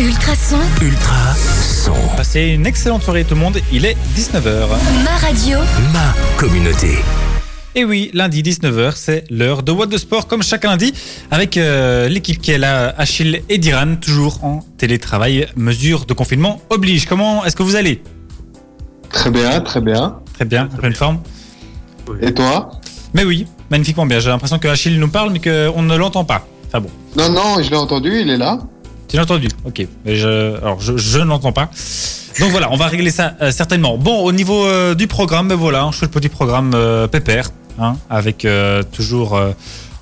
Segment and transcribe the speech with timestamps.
[0.00, 1.92] Ultrason, Ultra son.
[2.16, 4.68] Passez une excellente soirée tout le monde, il est 19h.
[5.04, 5.58] ma radio,
[5.92, 6.98] Ma communauté.
[7.74, 10.94] Et oui, lundi 19h, c'est l'heure de What de Sport comme chaque lundi
[11.32, 15.48] avec euh, l'équipe qui est là, Achille et Diran, toujours en télétravail.
[15.56, 17.06] Mesure de confinement oblige.
[17.06, 18.00] Comment est-ce que vous allez?
[19.10, 20.20] Très bien, très bien.
[20.34, 21.18] Très bien, en pleine forme
[22.22, 22.70] Et toi?
[23.14, 24.20] Mais oui, magnifiquement bien.
[24.20, 26.46] J'ai l'impression que Achille nous parle mais qu'on ne l'entend pas.
[26.68, 28.58] Enfin bon, Non, non, je l'ai entendu, il est là.
[29.08, 31.70] Tu l'as entendu Ok, je, alors je, je ne l'entends pas.
[32.40, 33.98] Donc voilà, on va régler ça euh, certainement.
[33.98, 37.96] Bon, au niveau euh, du programme, ben voilà, un chouette petit programme euh, pépère, hein,
[38.10, 39.40] avec euh, toujours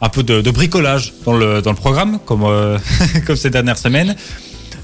[0.02, 2.44] un peu de, de bricolage dans le, dans le programme, comme,
[3.26, 4.14] comme ces dernières semaines.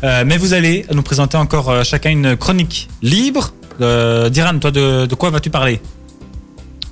[0.02, 3.52] Mais vous allez nous présenter encore chacun une chronique libre.
[3.78, 5.80] Diran, toi, de, de quoi vas-tu parler?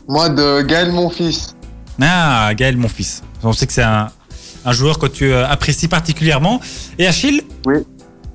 [0.07, 1.57] Moi, de Gaël, mon fils.
[2.01, 3.23] Ah, Gaël, mon fils.
[3.43, 4.11] On sait que c'est un,
[4.65, 6.61] un joueur que tu euh, apprécies particulièrement.
[6.99, 7.43] Et Achille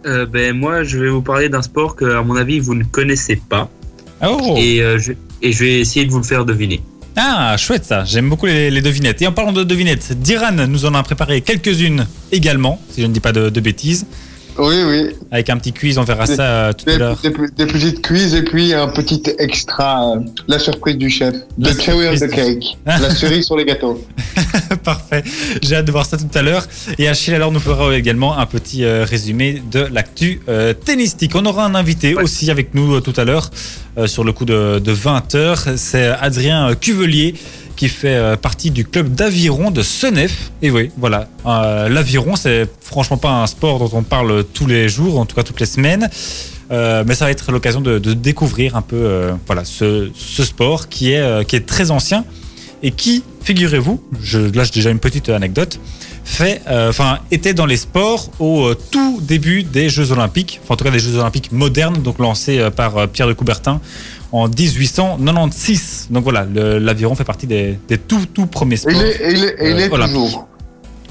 [0.06, 2.84] Euh, ben moi, je vais vous parler d'un sport que, à mon avis, vous ne
[2.84, 3.70] connaissez pas,
[4.26, 6.82] Oh et, euh, je, et je vais essayer de vous le faire deviner.
[7.16, 8.04] Ah, chouette ça.
[8.06, 9.22] J'aime beaucoup les, les devinettes.
[9.22, 13.14] Et en parlant de devinettes, Diran nous en a préparé quelques-unes également, si je ne
[13.14, 14.06] dis pas de, de bêtises.
[14.58, 15.10] Oui, oui.
[15.32, 17.18] Avec un petit quiz, on verra Des- ça euh, tout à l'heure.
[17.22, 21.36] des- des petites quiz et puis un petit extra, euh, la surprise du chef.
[21.58, 22.78] La The cherry on the du- cake.
[22.86, 24.02] la cerise sur les gâteaux.
[24.84, 25.24] Parfait.
[25.62, 26.66] J'ai hâte de voir ça tout à l'heure.
[26.98, 31.32] Et Achille alors nous fera également un petit euh, résumé de l'actu euh, tennistique.
[31.36, 32.24] On aura un invité Ouais.
[32.24, 33.52] aussi avec nous euh, tout à l'heure
[33.98, 35.76] euh, sur le coup de, de 20h.
[35.78, 37.36] C'est Adrien euh, Cuvelier
[37.76, 40.52] qui fait euh, partie du club d'aviron de Senef.
[40.62, 41.28] Et oui, voilà.
[41.46, 45.36] Euh, L'aviron, c'est franchement pas un sport dont on parle tous les jours, en tout
[45.36, 46.10] cas toutes les semaines.
[46.72, 51.12] Euh, mais ça va être l'occasion de, découvrir un peu euh, voilà, ce, sport qui
[51.12, 52.26] est, qui est très ancien
[52.82, 55.80] et qui, figurez-vous, je lâche déjà une petite anecdote,
[56.24, 60.92] fait, enfin, était dans les sports au tout début des Jeux Olympiques, en tout cas
[60.92, 63.80] des Jeux Olympiques modernes, donc lancés par Pierre de Coubertin
[64.36, 66.08] en 1896.
[66.10, 66.46] Donc voilà,
[66.80, 68.94] l'aviron fait partie des, des tout tout premiers sports.
[68.94, 70.48] il est, il est, et il Euh, est toujours.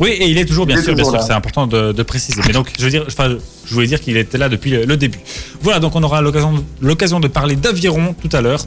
[0.01, 2.43] Oui, et il est toujours, bien est sûr, bien sûr, c'est important de, de préciser.
[2.47, 5.21] Mais donc, je veux dire, enfin, je voulais dire qu'il était là depuis le, début.
[5.63, 8.65] Voilà, donc on aura l'occasion, l'occasion de parler d'aviron tout à l'heure.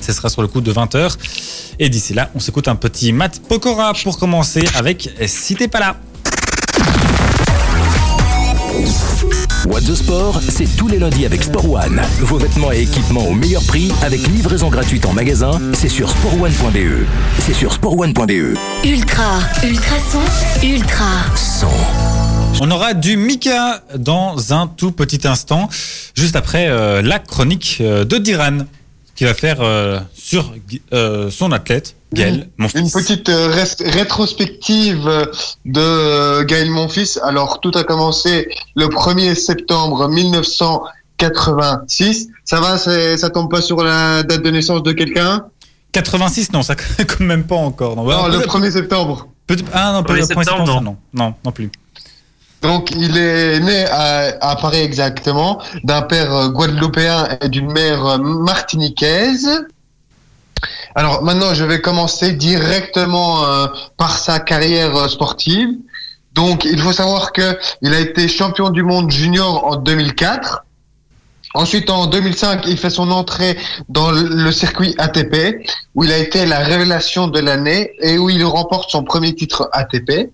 [0.00, 1.16] Ce sera sur le coup de 20h.
[1.78, 5.80] Et d'ici là, on s'écoute un petit Matt Pokora pour commencer avec Si t'es pas
[5.80, 5.96] là.
[9.66, 12.00] What the Sport, c'est tous les lundis avec Sport One.
[12.20, 15.50] Vos vêtements et équipements au meilleur prix avec livraison gratuite en magasin.
[15.74, 17.06] C'est sur sportone.be.
[17.40, 18.56] C'est sur sportone.be.
[18.84, 20.20] ultra, ultrason,
[20.62, 21.04] ultra,
[21.36, 21.68] Son.
[22.62, 25.68] On aura du Mika dans un tout petit instant,
[26.14, 28.58] juste après euh, la chronique euh, de Diran,
[29.20, 30.54] qui va faire euh, sur
[30.94, 32.80] euh, son athlète, Gaël, mon fils.
[32.80, 35.04] Une petite euh, rest- rétrospective
[35.66, 37.20] de euh, Gaël, mon fils.
[37.22, 42.28] Alors, tout a commencé le 1er septembre 1986.
[42.46, 45.44] Ça va, c'est- ça tombe pas sur la date de naissance de quelqu'un?
[45.92, 47.96] 86, non, ça quand même pas encore.
[47.96, 49.28] Non, Non, le peut-être- 1er septembre.
[49.46, 50.96] peut-être- ah non, pas le 1er 1er septembre, septembre, ça, non.
[51.12, 51.70] Non, non plus.
[52.62, 58.04] Donc, il est né à, à Paris exactement, d'un père euh, guadeloupéen et d'une mère
[58.04, 59.48] euh, martiniquaise.
[60.94, 63.66] Alors maintenant, je vais commencer directement euh,
[63.96, 65.70] par sa carrière sportive.
[66.34, 70.64] Donc, il faut savoir que il a été champion du monde junior en 2004.
[71.54, 75.66] Ensuite, en 2005, il fait son entrée dans le circuit ATP,
[75.96, 79.68] où il a été la révélation de l'année et où il remporte son premier titre
[79.72, 80.30] ATP.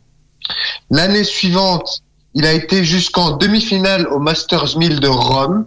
[0.91, 2.03] L'année suivante,
[2.37, 5.65] il a été jusqu'en demi-finale au Masters 1000 de Rome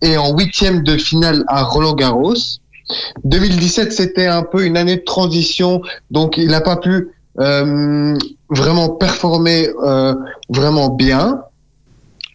[0.00, 2.36] et en huitième de finale à Roland Garros.
[3.24, 7.08] 2017, c'était un peu une année de transition, donc il n'a pas pu
[7.40, 8.16] euh,
[8.50, 10.14] vraiment performer euh,
[10.48, 11.42] vraiment bien.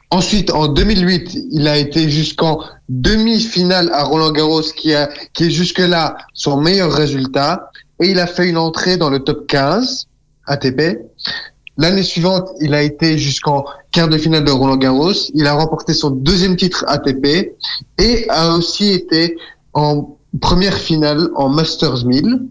[0.10, 5.10] Ensuite, en 2008, il a été jusqu'en demi-finale à Roland Garros, qui, est
[5.50, 7.72] jusque-là son meilleur résultat.
[8.02, 10.08] Et il a fait une entrée dans le top 15
[10.46, 11.00] ATP.
[11.78, 15.14] L'année suivante, il a été jusqu'en quart de finale de Roland Garros.
[15.34, 17.54] Il a remporté son deuxième titre ATP
[18.00, 19.38] et a aussi été
[19.74, 22.42] en première finale en Masters 1000.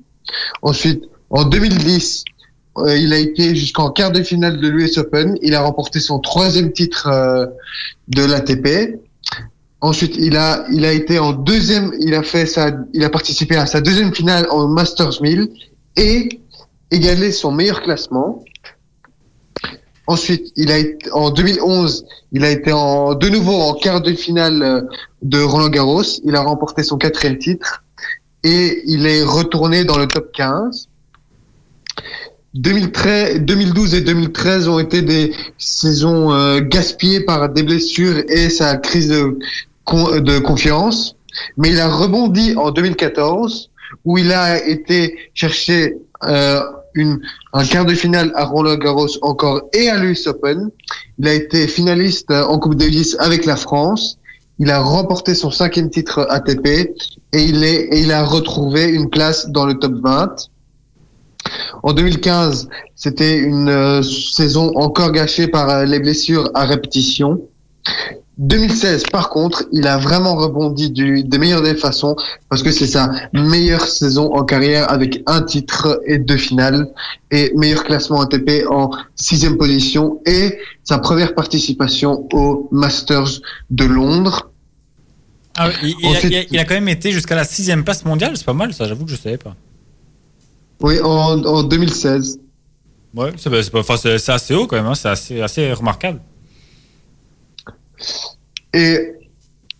[0.62, 2.24] Ensuite, en 2010,
[2.78, 5.36] euh, il a été jusqu'en quart de finale de l'US Open.
[5.42, 7.46] Il a remporté son troisième titre euh,
[8.08, 9.00] de l'ATP.
[9.80, 13.56] Ensuite, il a, il a été en deuxième, il a fait sa, il a participé
[13.56, 15.48] à sa deuxième finale en Masters 1000
[15.96, 16.40] et
[16.90, 18.44] égalé son meilleur classement.
[20.06, 20.76] Ensuite, il a
[21.12, 24.80] en 2011, il a été en, de nouveau en quart de finale euh,
[25.22, 26.02] de Roland Garros.
[26.24, 27.82] Il a remporté son quatrième titre
[28.44, 30.88] et il est retourné dans le top 15.
[32.54, 38.76] 2013, 2012 et 2013 ont été des saisons euh, gaspillées par des blessures et sa
[38.76, 41.16] crise de confiance.
[41.56, 43.70] Mais il a rebondi en 2014
[44.04, 46.60] où il a été chercher euh,
[47.52, 50.70] un quart de finale à Roland Garros encore et à l'US Open.
[51.18, 54.18] Il a été finaliste euh, en Coupe Davis avec la France.
[54.58, 59.10] Il a remporté son cinquième titre ATP et il, est, et il a retrouvé une
[59.10, 60.36] place dans le top 20.
[61.82, 67.40] En 2015, c'était une euh, saison encore gâchée par euh, les blessures à répétition.
[68.38, 72.14] 2016, par contre, il a vraiment rebondi du, des meilleures des façons
[72.50, 76.92] parce que c'est sa meilleure saison en carrière avec un titre et deux finales
[77.30, 83.40] et meilleur classement ATP en sixième position et sa première participation au Masters
[83.70, 84.50] de Londres.
[85.56, 87.84] Ah, il, il a, Ensuite- il a- il a quand même été jusqu'à la sixième
[87.84, 89.56] place mondiale, c'est pas mal ça, j'avoue que je savais pas.
[90.82, 92.38] Oui, en, en 2016.
[93.14, 95.40] Ouais, c'est bah, c'est pas- enfin, c'est- c'est assez haut quand même, hein, c'est assez,
[95.40, 96.20] assez remarquable.
[98.74, 99.14] Et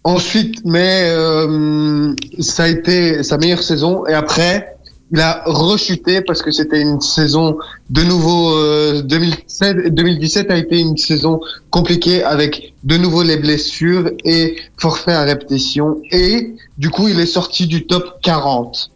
[0.05, 4.07] ensuite, mais euh, ça a été sa meilleure saison.
[4.07, 4.77] Et après,
[5.13, 7.59] il a rechuté parce que c'était une saison
[7.91, 8.57] de nouveau.
[8.57, 11.41] Euh, 2007, 2017 a été une saison
[11.71, 16.01] compliquée avec de nouveau les blessures et forfait à répétition.
[16.11, 18.91] Et du coup, il est sorti du top 40.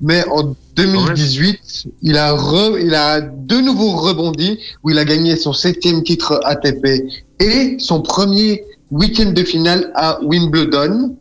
[0.00, 2.36] Mais en 2018, il a
[2.80, 7.04] il a de nouveau rebondi où il a gagné son septième titre ATP
[7.40, 11.16] et son premier week-end de finale à Wimbledon.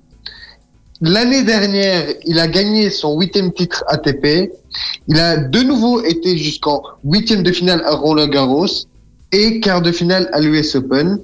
[1.01, 4.51] L'année dernière, il a gagné son huitième titre ATP.
[5.07, 8.67] Il a de nouveau été jusqu'en huitième de finale à Roland Garros
[9.31, 11.19] et quart de finale à l'US Open.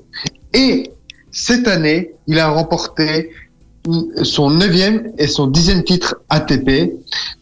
[0.54, 0.92] Et
[1.32, 3.32] cette année, il a remporté
[4.24, 6.94] son neuvième et son dixième titre ATP,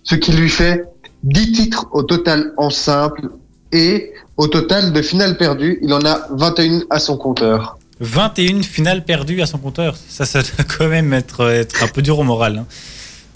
[0.03, 0.85] ce qui lui fait
[1.23, 3.29] 10 titres au total en simple
[3.71, 7.77] et au total de finales perdues, il en a 21 à son compteur.
[7.99, 9.95] 21 finales perdues à son compteur.
[10.09, 12.65] Ça, ça doit quand même être, être un peu dur au moral.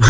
[0.01, 0.06] hein.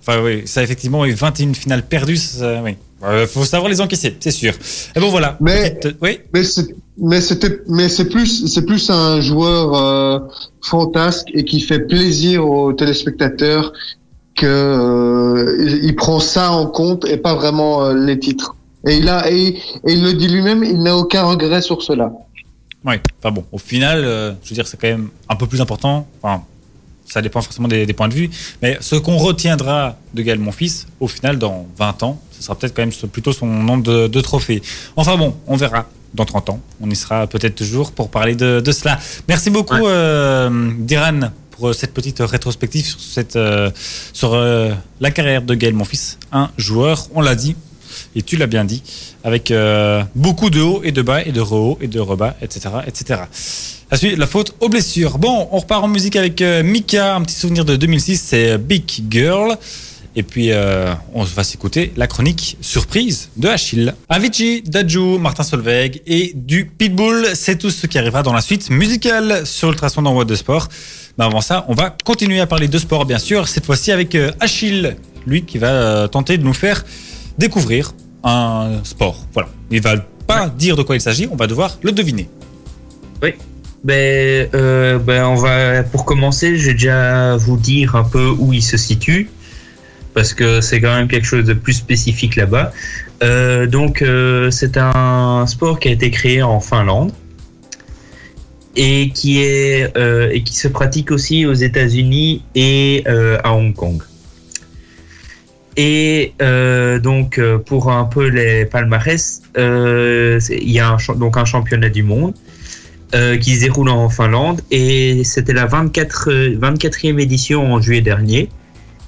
[0.00, 2.76] Enfin, oui, ça, effectivement, oui, 21 finales perdues, ça, oui.
[3.02, 4.52] Euh, faut savoir les encaisser, c'est sûr.
[4.94, 5.36] Et bon, voilà.
[5.40, 10.18] Mais- Petite- oui, Mais c'est mais c'était mais c'est plus c'est plus un joueur euh,
[10.62, 13.72] fantasque et qui fait plaisir aux téléspectateurs
[14.36, 18.54] que euh, il- prend ça en compte et pas vraiment euh, les titres.
[18.86, 22.12] Et il a et, et il le dit lui-même, il n'a aucun regret sur cela.
[22.84, 22.94] oui.
[23.18, 26.06] Enfin bon, au final, euh, je veux dire, c'est quand même un peu plus important.
[26.22, 26.42] Enfin,
[27.10, 28.30] ça dépend forcément des, des points de vue.
[28.62, 32.74] Mais ce qu'on retiendra de Gaël Monfils, au final, dans 20 ans, ce sera peut-être
[32.74, 34.62] quand même plutôt son nombre de, de trophées.
[34.96, 35.86] Enfin bon, on verra.
[36.12, 38.98] Dans 30 ans, on y sera peut-être toujours pour parler de, de cela.
[39.28, 39.82] Merci beaucoup, Ouais.
[39.86, 43.70] euh, Diran, pour euh, cette petite rétrospective sur, cette, euh,
[44.12, 46.16] sur euh, la carrière de Gaël Monfils.
[46.32, 47.54] Un joueur, on l'a dit,
[48.14, 48.82] et tu l'as bien dit,
[49.24, 52.70] avec euh, beaucoup de hauts et de bas, et de re-hauts et de rebas, etc.
[52.86, 53.20] etc.
[53.90, 55.18] La suite, la faute aux blessures.
[55.18, 58.84] Bon, on repart en musique avec euh, Mika, un petit souvenir de 2006, c'est Big
[59.10, 59.56] Girl.
[60.16, 63.94] Et puis, euh, on va s'écouter la chronique surprise de Achille.
[64.08, 68.70] Avicii, Dajou, Martin Solveig et du Pitbull, c'est tout ce qui arrivera dans la suite
[68.70, 70.68] musicale sur Ultrason What de Sport.
[71.16, 74.14] Mais avant ça, on va continuer à parler de sport, bien sûr, cette fois-ci avec
[74.14, 76.84] euh, Achille, lui qui va euh, tenter de nous faire
[77.38, 77.94] découvrir
[78.24, 79.26] un sport.
[79.32, 79.48] Voilà.
[79.70, 79.96] Il va
[80.26, 82.28] pas dire de quoi il s'agit, on va devoir le deviner.
[83.82, 88.52] Ben, euh, ben, on va, pour commencer, je vais déjà vous dire un peu où
[88.52, 89.30] il se situe,
[90.12, 92.72] parce que c'est quand même quelque chose de plus spécifique là-bas.
[93.22, 97.12] Euh, donc, euh, c'est un sport qui a été créé en Finlande
[98.76, 99.92] et qui est
[100.32, 103.04] et qui se pratique aussi aux États-Unis et
[103.42, 104.02] à Hong Kong.
[105.82, 111.38] Et euh, donc, euh, pour un peu les palmarès, euh, il y a un, donc
[111.38, 112.34] un championnat du monde
[113.14, 118.02] euh, qui se déroule en Finlande et c'était la 24, euh, 24e édition en juillet
[118.02, 118.50] dernier.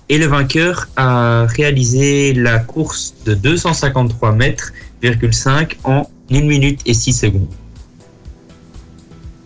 [0.09, 4.73] Et le vainqueur a réalisé la course de 253 mètres,
[5.31, 7.53] 5 en 1 minute et 6 secondes.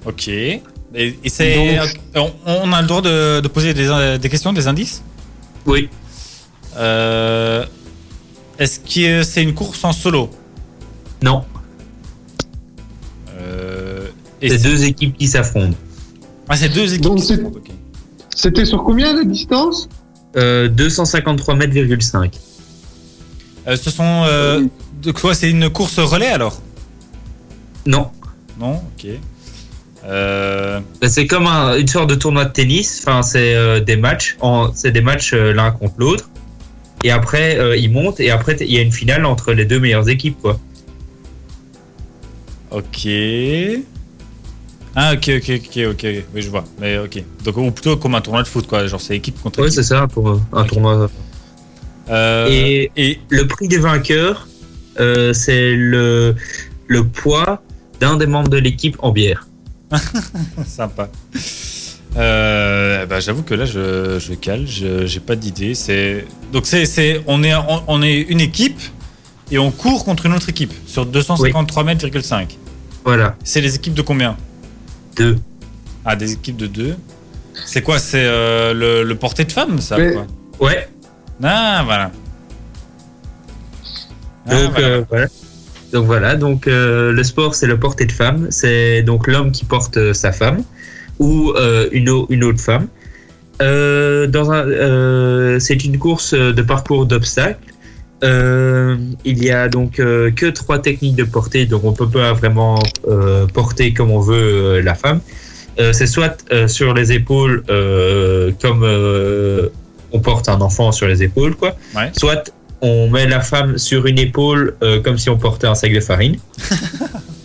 [0.05, 0.29] Ok.
[0.29, 0.63] Et,
[0.95, 1.77] et c'est,
[2.15, 5.03] on, on a le droit de, de poser des, des questions, des indices?
[5.67, 5.89] Oui,
[8.59, 10.31] Est-ce que c'est une course en solo
[11.23, 11.45] non,
[13.39, 14.09] Euh,
[14.43, 15.77] et c'est deux équipes qui s'affrontent.
[16.49, 17.71] Ah, c'est deux équipes Donc qui s'affrontent, ok.
[18.35, 19.89] C'était sur combien la distance
[20.37, 22.39] Euh, 253 mètres, 5.
[23.67, 24.25] Euh, ce sont.
[24.27, 24.65] euh,
[25.03, 26.61] de quoi C'est une course relais alors?
[27.87, 28.11] Non,
[28.61, 29.07] Non Ok.
[30.05, 33.03] Euh, Ben, c'est comme un- une sorte de tournoi de tennis.
[33.07, 34.37] Enfin, c'est euh, des matchs,
[34.75, 36.29] c'est des matchs euh, l'un contre l'autre.
[37.05, 39.79] Et après, euh, ils montent et après, il y a une finale entre les deux
[39.81, 40.59] meilleures équipes, quoi.
[42.71, 43.09] Ok.
[44.95, 46.07] Ah, ok, ok, ok, ok.
[46.35, 46.65] Oui, je vois.
[46.81, 47.23] Mais ok.
[47.45, 48.87] Donc, ou plutôt comme un tournoi de foot, quoi.
[48.87, 49.73] Genre, c'est équipe contre équipe.
[49.75, 51.11] c'est ça pour euh, un tournoi.
[52.09, 54.49] Euh, Et- et Le prix des vainqueurs,
[54.99, 56.35] euh, c'est le,
[56.87, 57.63] le poids
[58.01, 59.47] d'un des membres de l'équipe en bière.
[60.67, 61.11] Sympa.
[62.17, 65.75] Euh, bah, j'avoue que là, je, je cale, je j'ai pas d'idée.
[65.75, 68.81] C'est donc c'est c'est on est on, on est une équipe
[69.51, 72.57] et on court contre une autre équipe sur 253 mètres 5.
[73.05, 74.37] Voilà, C'est les équipes de combien?
[75.17, 75.39] Deux.
[76.05, 76.97] Ah, des équipes de deux.
[77.65, 77.99] C'est quoi?
[77.99, 80.27] C'est euh, le, le porté de femmes, ça Mais- quoi?
[80.61, 80.89] Ouais,
[81.43, 82.11] Ah, voilà.
[84.49, 84.87] Ah, donc voilà.
[84.89, 85.27] euh, voilà.
[85.93, 89.65] Donc voilà, donc euh, le sport c'est le porté de femme, c'est donc l'homme qui
[89.65, 90.63] porte euh, sa femme
[91.19, 92.89] ou euh, une, au- une autre femme.
[93.63, 97.59] Euh, dans un, euh, c'est une course de parcours d'obstacles.
[98.25, 102.33] Euh, il y a donc euh, que trois techniques de portée, donc on peut pas
[102.33, 105.21] vraiment euh, porter comme on veut la femme.
[105.93, 106.37] C'est soit
[106.69, 107.63] sur les épaules,
[108.63, 108.83] comme
[110.13, 111.77] on porte un enfant sur les épaules, quoi.
[111.95, 112.11] Ouais.
[112.17, 116.01] Soit on met la femme sur une épaule comme si on portait un sac de
[116.01, 116.37] farine.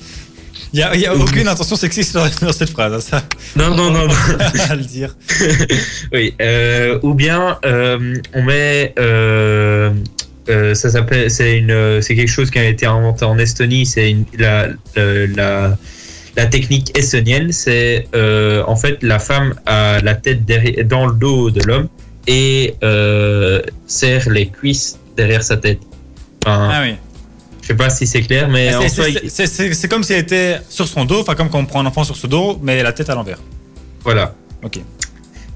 [0.73, 3.23] Il y a, y a aucune intention sexiste dans, cette phrase, hein, ça.
[3.57, 4.07] Non, non, non.
[4.69, 5.15] à le dire.
[6.13, 6.33] oui.
[6.41, 8.93] euh, ou bien euh, on met.
[8.97, 9.91] euh,
[10.47, 11.29] ça s'appelle.
[11.29, 12.01] C'est une.
[12.01, 13.85] C'est quelque chose qui a été inventé en Estonie.
[13.85, 17.51] C'est la, la, technique estonienne.
[17.51, 18.07] C'est
[18.65, 21.89] en fait la femme a la tête derrière, dans le dos de l'homme
[22.27, 22.75] et
[23.87, 25.79] serre les cuisses derrière sa tête.
[26.45, 26.95] Enfin, Ah oui.
[27.71, 31.21] Sais pas si c'est clair, mais en C'est- comme si elle était sur son dos,
[31.21, 33.37] enfin comme quand on prend un enfant sur ce dos, mais la tête à l'envers.
[34.03, 34.35] voilà.
[34.61, 34.79] Ok.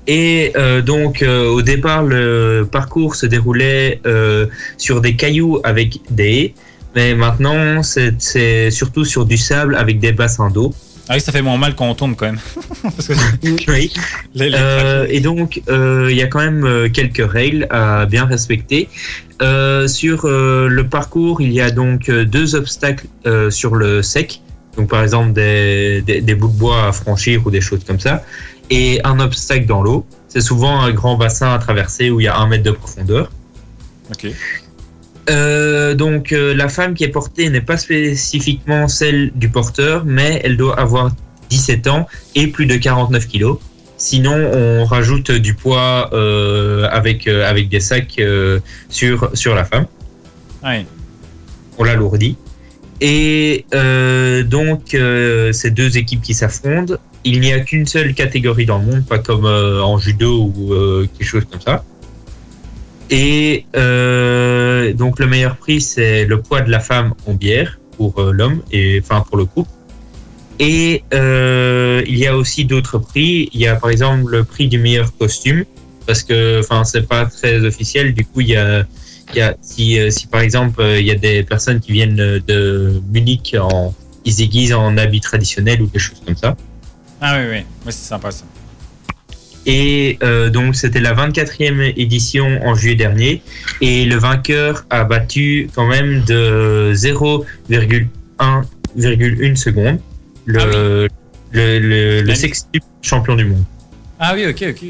[0.08, 4.46] Et euh, donc euh, au départ, le parcours se déroulait euh,
[4.78, 6.54] sur des cailloux avec des haies,
[6.96, 10.74] mais maintenant c'est c'est surtout sur du sable avec des bassins d'eau.
[11.08, 12.40] Ah oui, ça fait moins mal quand on tombe quand même.
[12.84, 13.14] Parce que
[13.72, 13.94] Oui.
[14.34, 18.06] les- les- Euh, et donc euh, il y a quand même euh, quelques règles à
[18.08, 18.90] bien respecter.
[19.42, 23.06] Euh, sur le parcours, il y a donc deux obstacles
[23.50, 24.42] sur le sec,
[24.78, 28.00] donc par exemple des, des, des bouts de bois à franchir ou des choses comme
[28.00, 28.24] ça,
[28.70, 30.06] et un obstacle dans l'eau.
[30.30, 33.30] C'est souvent un grand bassin à traverser où il y a un mètre de profondeur.
[34.12, 34.28] Ok.
[35.30, 40.42] Euh, donc euh, la femme qui est portée n'est pas spécifiquement celle du porteur, mais
[40.44, 41.12] elle doit avoir
[41.50, 43.58] 17 ans et plus de 49 kilos.
[43.98, 48.22] Sinon, on rajoute du poids euh, avec, avec des sacs
[48.90, 49.86] sur, sur la femme.
[50.64, 50.86] Oui.
[51.78, 52.38] On l'alourdit.
[53.00, 54.98] Et donc,
[55.54, 59.20] ces deux équipes qui s'affrontent, il n'y a qu'une seule catégorie dans le monde, pas
[59.20, 60.74] comme en judo ou
[61.18, 61.84] quelque chose comme ça.
[63.10, 68.20] Et euh, donc, le meilleur prix, c'est le poids de la femme en bière pour
[68.20, 69.70] euh, l'homme, et enfin pour le couple.
[70.60, 73.50] Et euh, il y a aussi d'autres prix.
[73.54, 75.66] Il y a par exemple le prix du meilleur costume,
[76.08, 78.14] parce que enfin c'est pas très officiel.
[78.14, 78.86] Du coup, il y a
[79.34, 83.02] il y a, si, si par exemple il y a des personnes qui viennent de
[83.12, 83.94] Munich en
[84.26, 86.56] ils se en habits traditionnels ou des choses comme ça.
[87.22, 87.66] Ah oui, oui.
[87.86, 88.44] C'est sympa ça.
[89.66, 93.42] Et euh, donc c'était la 24e édition en juillet dernier
[93.82, 99.98] et le vainqueur a battu quand même de 0,1,1 seconde
[100.46, 100.66] le, Ah
[101.52, 103.64] le, le, sextuple champion du monde.
[104.20, 104.86] Ah oui, ok, ok.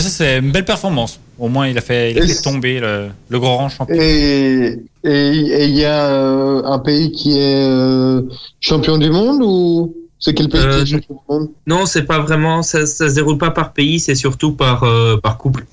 [0.00, 1.20] Ça c'est une belle performance.
[1.38, 3.94] Au moins, il a fait, il a tomber le, le grand champion.
[3.94, 8.22] Et et et il y a euh, un pays qui est euh,
[8.60, 9.94] champion du monde ou?
[10.18, 10.98] C'est quel pays Euh, qui
[11.28, 11.50] monde?
[11.66, 15.16] Non, c'est pas vraiment ça, ça se déroule pas par pays, c'est surtout par euh,
[15.16, 15.64] par couple.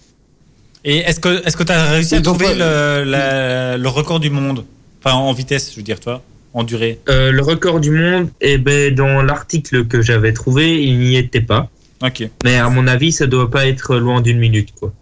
[0.84, 4.20] Et est-ce que est-ce que tu as réussi à trouver pas- le, la- le record
[4.20, 4.64] du monde?
[5.04, 6.22] Enfin, en vitesse, je veux dire, toi,
[6.54, 7.00] en durée.
[7.10, 11.42] Euh, le record du monde, eh ben, dans l'article que j'avais trouvé, il n'y était
[11.42, 11.70] pas.
[12.04, 12.28] Ok.
[12.44, 14.94] Mais à mon avis, ça doit pas être loin d'une minute, quoi.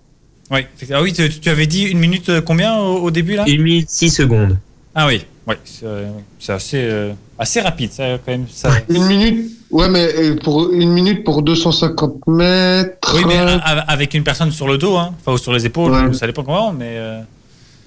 [0.52, 3.44] Ah oui, tu, tu avais dit une minute combien au, au début là?
[3.48, 4.58] Une minute, six secondes.
[4.94, 5.26] Ah oui.
[5.46, 6.08] Ouais, c'est euh,
[6.40, 8.46] c'est assez euh, assez rapide, ça quand même.
[8.50, 8.70] Ça...
[8.90, 13.14] Une minute Ouais, mais euh, pour une minute pour 250 mètres.
[13.16, 13.58] Oui, mais euh,
[13.88, 15.14] avec une personne sur le dos, hein.
[15.20, 16.14] Enfin, ou sur les épaules, Ouais.
[16.14, 16.94] ça dépend comment, mais.
[16.98, 17.20] euh,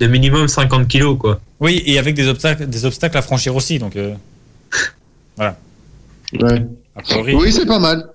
[0.00, 1.40] De minimum 50 kilos, quoi.
[1.60, 3.96] Oui, et avec des obstacles, des obstacles à franchir aussi, donc.
[3.96, 4.12] euh,
[5.38, 5.52] ouais.
[6.96, 7.34] a priori.
[7.36, 8.06] Oui, c'est pas mal.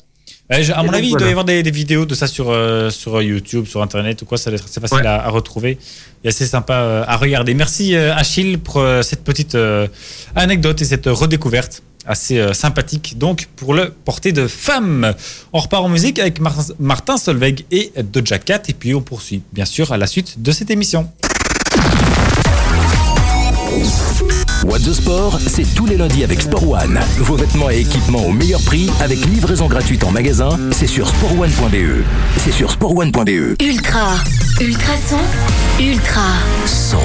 [0.60, 2.90] Je- à mon avis, il doit y avoir des, des vidéos de ça sur, euh,
[2.90, 4.38] sur YouTube, sur Internet ou quoi.
[4.38, 5.06] Ça doit être assez facile Ouais.
[5.08, 5.78] à, à retrouver
[6.24, 7.54] et assez sympa euh, à regarder.
[7.54, 9.88] Merci euh, Achille pour euh, cette petite euh,
[10.36, 15.14] anecdote et cette redécouverte assez euh, sympathique donc pour le porter de femme.
[15.54, 19.44] On repart en musique avec Mar- Martin Solveig et Doja Cat et puis on poursuit
[19.54, 21.10] bien sûr à la suite de cette émission.
[24.66, 27.00] What the Sport, c'est tous les lundis avec Sport One.
[27.18, 32.04] Vos vêtements et équipements au meilleur prix avec livraison gratuite en magasin, c'est sur sportone.be.
[32.38, 33.62] C'est sur sportone.be.
[33.62, 34.16] Ultra.
[34.60, 35.18] Ultrason.
[35.80, 36.34] Ultra.
[36.68, 36.98] Son.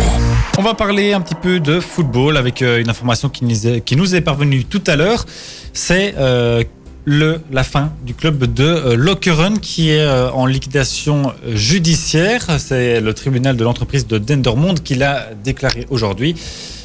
[0.58, 3.80] On va parler un petit peu de football avec euh, une information qui nous est,
[3.80, 5.24] qui nous est parvenue tout à l'heure.
[5.72, 6.62] C'est euh,
[7.06, 12.58] le, la fin du club de euh, Lokeren qui est euh, en liquidation judiciaire.
[12.58, 16.34] C'est le tribunal de l'entreprise de Dendermonde qui l'a déclaré aujourd'hui.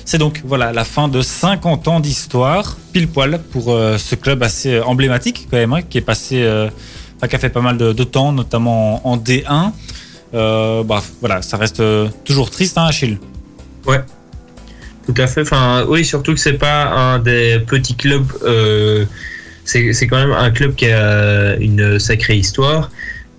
[0.05, 4.43] C'est donc voilà la fin de 50 ans d'histoire, pile poil pour euh, ce club
[4.43, 6.69] assez emblématique quand même, hein, qui passé, euh,
[7.21, 9.71] a fait pas mal de, temps, notamment en, en D1.
[10.33, 13.17] Euh, bah, voilà, ça reste euh, toujours triste, hein, Achille.
[15.05, 15.41] Tout à fait.
[15.41, 18.27] Enfin, oui, surtout que c'est pas un des petits clubs.
[18.43, 19.05] euh,
[19.63, 22.89] c'est quand même un club qui a une sacrée histoire.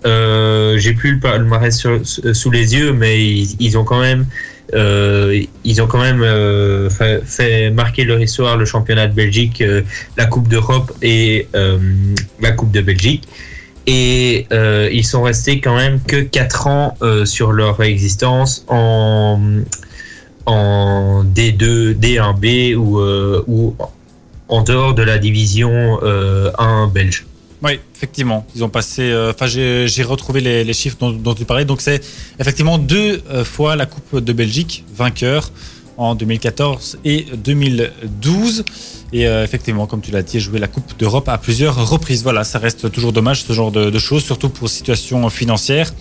[0.05, 1.85] Euh, J'ai plus le palmarès
[2.33, 4.25] sous les yeux, mais ils, ont quand même, euh,
[4.75, 9.81] ils ont quand même euh, fait, marquer leur histoire le championnat de Belgique, euh,
[10.17, 11.77] la Coupe d'Europe et euh,
[12.41, 13.27] la Coupe de Belgique.
[13.85, 19.39] Et euh, ils sont restés quand même que 4 ans euh, sur leur existence en
[20.45, 23.43] en D2, D1B ou, euh,
[24.49, 27.25] en dehors de la division euh, 1 belge.
[27.63, 28.45] Oui, effectivement.
[28.55, 29.03] Ils ont passé.
[29.03, 29.31] euh,
[29.87, 31.63] j'ai retrouvé les, chiffres dont, tu parlais.
[31.63, 32.01] Donc, c'est
[32.39, 35.49] effectivement deux euh, fois la Coupe de Belgique, vainqueur
[35.95, 38.65] en 2014 et 2012.
[39.13, 42.23] Et euh, effectivement, comme tu l'as dit, jouer la Coupe d'Europe à plusieurs reprises.
[42.23, 45.93] Voilà, ça reste toujours dommage ce genre de, choses, surtout pour situation financière.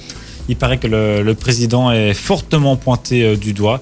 [0.48, 3.80] Il paraît que le, président est fortement pointé du doigt.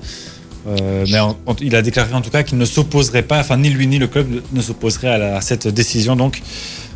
[0.66, 1.18] Mais
[1.62, 4.08] il a déclaré en tout cas qu'il ne s'opposerait pas, enfin ni lui ni le
[4.08, 6.42] club ne s'opposerait à, à cette décision donc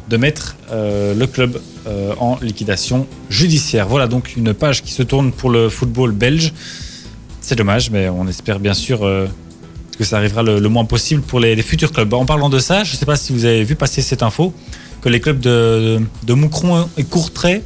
[0.09, 3.89] de mettre euh, le club euh, en liquidation judiciaire.
[3.89, 6.53] Voilà donc une page qui se tourne pour le football belge.
[7.41, 9.27] C'est dommage, mais on espère bien sûr euh,
[9.99, 12.13] que ça arrivera le, le moins possible pour les, les futurs clubs.
[12.15, 14.53] En parlant de ça, je ne sais pas si vous avez vu passer cette info
[15.01, 17.63] que les clubs de, de Moucron et Courtrai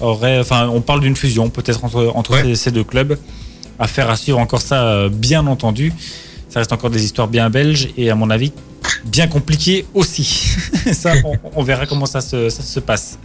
[0.00, 2.42] auraient, enfin on parle d'une fusion peut-être entre, entre Ouais.
[2.42, 3.16] ces, ces deux clubs.
[3.78, 5.92] Affaire à suivre encore ça, bien entendu.
[6.48, 8.52] Ça reste encore des histoires bien belges et à mon avis
[9.04, 10.24] bien compliquées aussi.
[10.92, 13.18] ça, on, on verra comment ça se, ça se passe.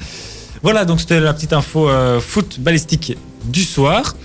[0.63, 4.16] Voilà, donc c'était la petite info euh, foot balistique du soir.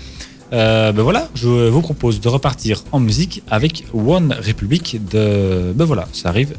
[0.51, 5.73] Euh, ben voilà, je vous propose de repartir en musique avec One Republic de.
[5.75, 6.53] Ben voilà, ça arrive,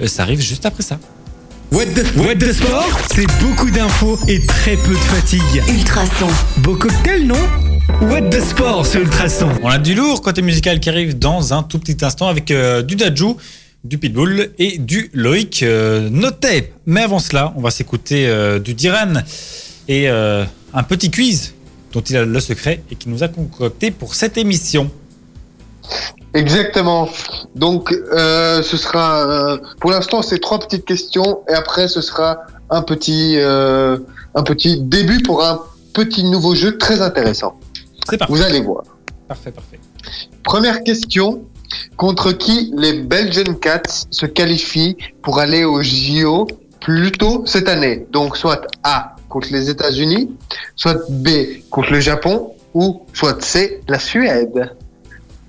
[0.00, 0.98] euh, ça arrive juste après ça.
[1.70, 2.98] What the, What the Sport?
[3.14, 5.62] C'est beaucoup d'infos et très peu de fatigue.
[5.68, 6.28] Ultrason.
[6.58, 7.36] Beau cocktail, non?
[8.00, 9.50] What the Sport sur Ultrason.
[9.62, 12.80] On a du lourd côté musical qui arrive dans un tout petit instant avec euh,
[12.80, 13.36] du Dajou,
[13.84, 16.72] du Pitbull et du Loïc euh, Notet.
[16.86, 19.14] Mais avant cela, on va s'écouter euh, du Diran
[19.86, 21.54] et euh, un petit quiz
[21.92, 24.90] dont il a le secret et qui nous a concocté pour cette émission.
[26.34, 27.08] Exactement.
[27.54, 32.40] Donc, euh, ce sera, euh, pour l'instant, c'est trois petites questions et après, ce sera
[32.68, 33.96] un petit, euh,
[34.34, 35.62] un petit début pour un
[35.94, 37.58] petit nouveau jeu très intéressant.
[38.08, 38.34] C'est parfait.
[38.34, 38.84] Vous allez voir.
[39.26, 39.80] Parfait, parfait.
[40.42, 41.42] Première question.
[41.96, 46.46] Contre qui les Belgian Cats se qualifient pour aller au JO
[46.80, 48.06] plus tôt cette année?
[48.12, 50.30] Donc, soit A contre les États-Unis,
[50.76, 51.28] soit B
[51.70, 54.74] contre le Japon, ou soit C la Suède.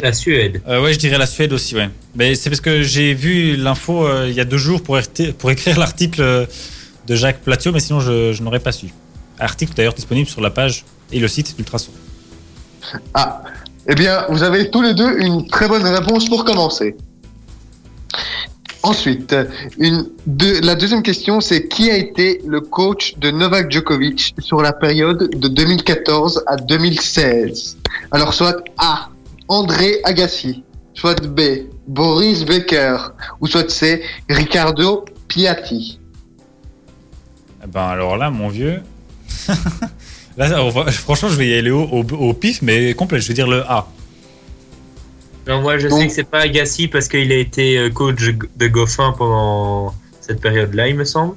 [0.02, 0.62] La Suède.
[0.68, 1.90] Euh, ouais, je dirais la Suède aussi, ouais.
[2.16, 5.34] Mais c'est parce que j'ai vu l'info euh, il y a deux jours pour, RT
[5.38, 6.48] pour écrire l'article
[7.08, 8.88] de Jacques Platio, mais sinon je, je n'aurais pas su.
[9.40, 11.92] Article d'ailleurs disponible sur la page et le site d'Ultrason.
[13.14, 13.44] Ah,
[13.92, 16.96] eh bien, vous avez tous les deux une très bonne réponse pour commencer.
[18.84, 19.36] Ensuite,
[19.80, 25.32] la deuxième question, c'est qui a été le coach de Novak Djokovic sur la période
[25.36, 27.80] de 2014 à 2016
[28.12, 29.10] Alors, soit A,
[29.48, 31.42] André Agassi, soit B,
[31.88, 32.96] Boris Becker,
[33.42, 36.00] ou soit C, Riccardo Piatti.
[37.64, 38.82] Eh ben alors là, mon vieux.
[40.48, 43.20] là, on va- franchement, je vais y aller au, au- au pif, mais complet.
[43.20, 43.88] Je vais dire le A.
[45.48, 48.22] Non, moi, je Donc- sais que c'est pas Agassi parce qu'il a été euh, coach
[48.56, 51.34] de Goffin pendant cette période-là, il me semble.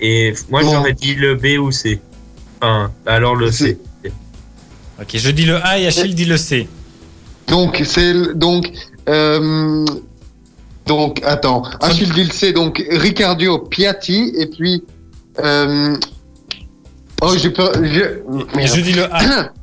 [0.00, 0.72] Et moi, Bon.
[0.72, 2.00] j'aurais dit le B ou C.
[2.60, 3.78] Enfin, alors le C.
[5.00, 6.68] Ok, je dis le A et Achille dit le C.
[7.48, 8.72] Donc, c'est le- donc
[9.08, 9.84] euh,
[10.86, 14.82] donc attends, Achille dit le C, donc Riccardo Piatti et puis
[15.38, 15.96] euh,
[17.22, 18.20] oh j'ai peur, je,
[18.66, 19.52] je dis le A.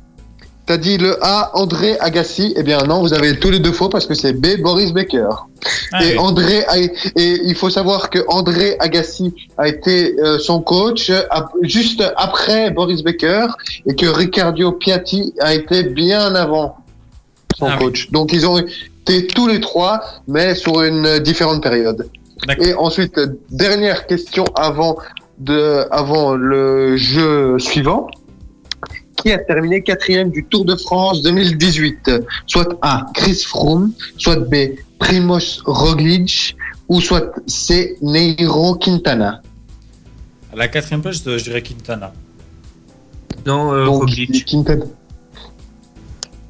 [0.66, 2.54] T'as dit le A, André Agassi.
[2.56, 5.28] Eh bien non, vous avez tous les deux faux parce que c'est B, Boris Becker.
[5.92, 6.18] Ah, et oui.
[6.18, 11.52] André a- et il faut savoir que André Agassi a été euh, son coach ap-
[11.60, 13.46] juste après Boris Becker
[13.86, 16.78] et que Riccardo Piatti a été bien avant
[17.58, 17.84] son Ah oui.
[17.84, 18.10] coach.
[18.10, 22.08] Donc ils ont été tous les trois, mais sur une différente période.
[22.58, 24.96] Et ensuite, dernière question avant
[25.38, 28.08] de avant le jeu suivant.
[29.16, 32.10] Qui a terminé quatrième du Tour de France 2018
[32.46, 33.06] Soit A.
[33.14, 34.76] Chris Froome, soit B.
[34.98, 36.56] Primoz Roglic,
[36.88, 37.96] ou soit C.
[38.02, 39.40] Neiro Quintana.
[40.52, 42.12] À la quatrième place, je, dirais Quintana.
[43.46, 44.44] Non, euh, Donc, Roglic.
[44.44, 44.84] Quintana.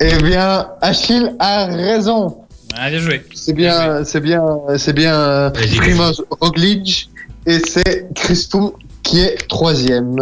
[0.01, 2.39] Eh bien, Achille a raison.
[2.77, 3.23] Ah, bien joué.
[3.35, 4.43] C'est bien, c'est bien,
[4.77, 7.09] c'est bien euh, Primoz Roglic
[7.47, 10.17] et c'est Chris Froome qui est troisième.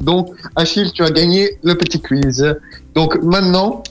[0.00, 2.54] Donc, Achille, tu as gagné le petit quiz.
[2.94, 3.82] Donc maintenant,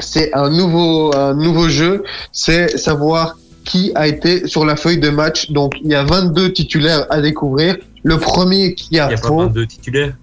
[0.00, 2.04] c'est un nouveau, un nouveau jeu.
[2.32, 5.50] C'est savoir qui a été sur la feuille de match.
[5.50, 7.76] Donc, il y a 22 titulaires à découvrir.
[8.04, 10.14] Le premier qui Il a n'y a pas faux, 22 titulaires.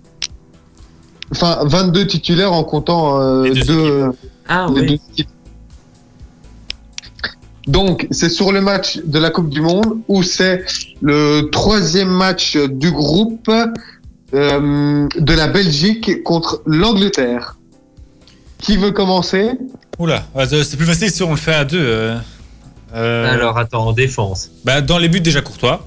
[1.32, 4.04] enfin 22 titulaires en comptant euh, deux deux,
[4.48, 4.88] Ah les oui.
[4.88, 5.30] deux équipes.
[7.68, 10.64] Donc, c'est sur le match de la Coupe du Monde où c'est
[11.02, 13.50] le troisième match du groupe
[14.34, 17.58] euh, de la Belgique contre l'Angleterre.
[18.60, 19.52] Qui veut commencer?
[20.00, 21.80] Oula, c'est plus facile si on le fait à deux.
[21.82, 22.18] euh.
[22.94, 24.52] Euh, Alors attends, en défense.
[24.64, 25.86] bah, dans les buts, déjà Courtois.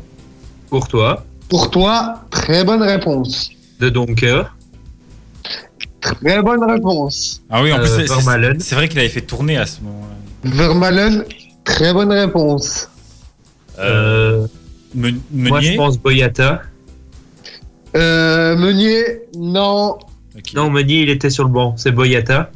[0.69, 3.51] Pour toi, Pour toi, très bonne réponse.
[3.81, 4.43] de Donker,
[6.01, 7.43] Très bonne réponse.
[7.51, 8.59] Ah oui, en Euh, plus, c'est- Vermaelen.
[8.59, 10.15] vrai qu'il avait fait tourner à ce moment-là.
[10.57, 11.25] Vermalen,
[11.69, 12.91] très bonne réponse.
[13.79, 14.47] Euh,
[14.95, 15.77] Men- moi je Meunier.
[15.77, 16.63] pense Boyata.
[17.97, 19.99] Euh, Meunier, non.
[20.55, 21.75] Non, Meunier il était sur le banc.
[21.77, 22.51] C'est Boyata.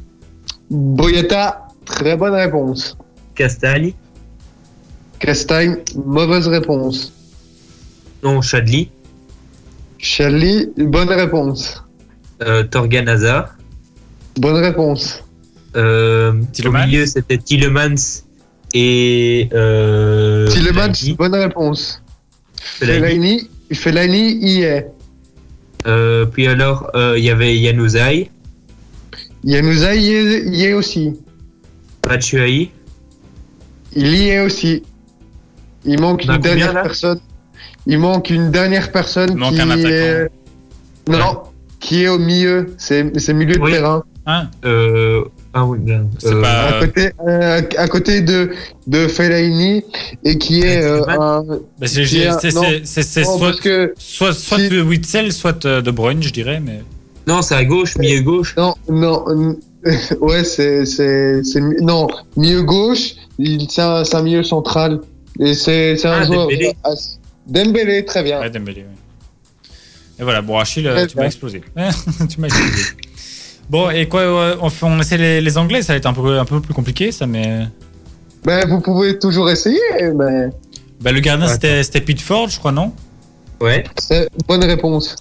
[0.70, 2.96] Boyata, très bonne réponse.
[3.34, 3.92] Castagne.
[5.18, 7.12] Castagne, mauvaise réponse.
[8.22, 8.90] Non, Chadli.
[9.98, 11.84] Charlie, bonne réponse.
[12.42, 13.54] Euh, Torgan Hazard.
[14.36, 15.22] Bonne réponse.
[15.76, 16.34] Euh,
[16.66, 17.94] au milieu c'était Tillemans
[18.74, 21.16] et euh, Tillemans, Fellaini.
[21.16, 22.02] bonne réponse.
[22.60, 23.48] Fellaini.
[23.72, 24.88] Fellaini, y est.
[25.86, 28.30] Euh, puis alors euh, il y avait Yanouzaï,
[29.44, 31.12] Yanouza y est, y est aussi.
[32.06, 32.70] Batshuayi.
[33.94, 34.82] Il y est aussi.
[35.84, 37.20] Il manque une dernière personne.
[37.86, 39.88] Il manque une dernière personne Il manque qui un attaquant.
[39.88, 40.30] est...
[41.08, 41.42] Non,
[41.80, 42.74] qui est au milieu.
[42.78, 43.02] C'est
[43.34, 44.04] milieu de terrain.
[44.26, 46.06] Hein Euh, ah oui, bien.
[46.18, 48.50] C'est Euh, pas- à côté, euh, à côté de,
[48.86, 49.84] de Fellaini
[50.24, 51.42] et qui est euh, un...
[51.78, 55.90] Bah, c'est a- c'est- soit, parce que soit, soit si- de Witzel, soit euh, de
[55.90, 56.60] Bruyne, je dirais.
[56.64, 56.82] Mais...
[57.26, 58.54] Non, c'est à gauche, milieu gauche.
[58.56, 59.54] Non, non, euh,
[60.20, 60.84] ouais, c'est,
[61.80, 65.00] non, milieu gauche, il, c'est un, un milieu central.
[65.40, 66.40] Et c'est, c'est un Ah, joueur.
[66.42, 66.72] Dembélé.
[66.84, 66.90] ah,
[67.46, 68.40] Dembélé, très bien.
[68.40, 68.88] Ouais, Dembélé, ouais.
[70.20, 71.60] Et voilà, bon, Achille, euh, Très tu m'as explosé.
[72.28, 72.82] tu m'as explosé.
[73.72, 76.44] Bon, et quoi, euh, on, essaie les, les anglais, ça va être un peu, un
[76.44, 77.66] peu plus compliqué, ça, mais.
[78.44, 79.80] Ben, vous pouvez toujours essayer,
[80.14, 80.50] mais
[81.00, 82.92] Bah, le gardien, c'était c'était Pitford, je crois, non?
[83.62, 83.84] Ouais.
[83.98, 85.16] c'est bonne réponse.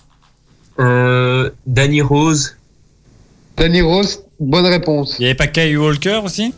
[0.80, 2.58] Euh, Danny Rose.
[3.56, 5.16] Danny Rose, bonne réponse.
[5.18, 6.54] Il n'y avait pas Kyle Walker aussi?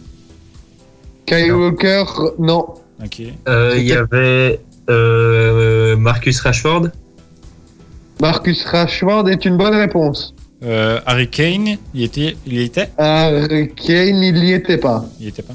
[1.28, 1.58] Kyle Non.
[1.60, 2.06] Walker,
[2.40, 2.66] non.
[3.04, 3.22] Ok.
[3.48, 6.88] Euh, Il y avait euh, Marcus Rashford.
[8.20, 10.33] Marcus Rashford est une bonne réponse.
[10.64, 12.90] Euh, Harry Kane, il était Il y était?
[12.98, 15.06] Harry Kane, il n'y était pas.
[15.20, 15.54] Il y était pas.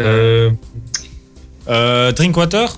[0.00, 0.50] Euh,
[1.68, 2.76] Euh, Drinkwater?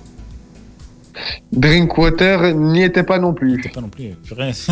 [1.52, 3.58] Drinkwater n'y était pas non plus.
[3.72, 4.52] Pas non plus, purée.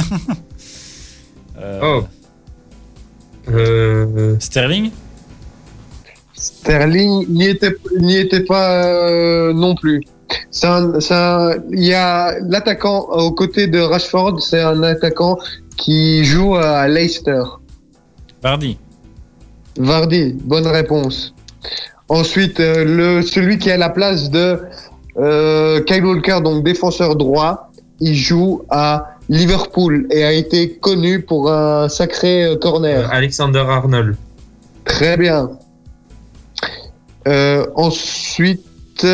[1.59, 2.05] Euh, Oh.
[3.51, 4.91] euh, Sterling?
[6.33, 10.03] Sterling n'y était, n'y était pas euh, non plus.
[10.51, 15.39] C'est un- c'est un- il y a l'attaquant aux côtés de Rashford, c'est un attaquant
[15.77, 17.43] qui joue à Leicester.
[18.43, 18.79] Vardy
[19.79, 21.35] Vardy, bonne réponse.
[22.09, 24.59] Ensuite, euh, le, celui qui est à la place de
[25.19, 31.51] euh, Kyle Walker, donc défenseur droit, il joue à Liverpool et a été connu pour
[31.51, 33.09] un sacré euh, corner.
[33.11, 34.17] Alexander Arnold.
[34.85, 35.51] Très bien.
[37.29, 39.07] Euh, ensuite,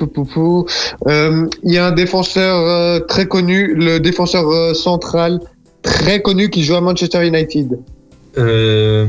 [0.00, 0.62] euh,
[1.08, 5.40] euh, il y a un défenseur euh, très connu, le défenseur euh, central
[5.82, 7.78] très connu qui joue à Manchester United
[8.38, 9.06] Euh,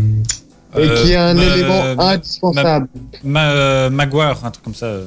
[0.78, 2.88] et qui est un Euh, élément Ma- indispensable.
[3.24, 5.00] Ma- euh, Maguire, un truc comme ça.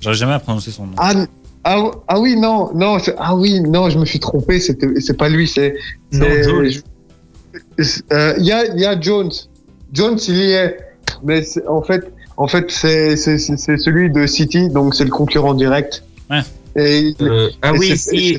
[0.00, 0.92] J'arrive jamais à prononcer son nom.
[0.96, 1.12] Ah,
[1.64, 5.46] ah, ah oui, non, non, ah oui, non, je me suis trompé, c'est pas lui,
[5.46, 5.74] c'est,
[8.12, 9.30] Euh, Il y, a, il y a Jones.
[9.92, 10.76] Jones, il y est.
[11.24, 15.04] Mais c'est- en fait, en fait c'est c'est- c'est- c'est celui de City, donc c'est
[15.04, 16.02] le concurrent direct.
[16.30, 16.40] Ouais.
[16.76, 18.38] Et il- Euh, ah et oui, c'est- si.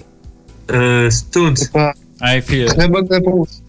[0.72, 1.56] Euh, Stones.
[1.56, 3.64] c'est pas Ah, et puis, euh, très bonne réponse.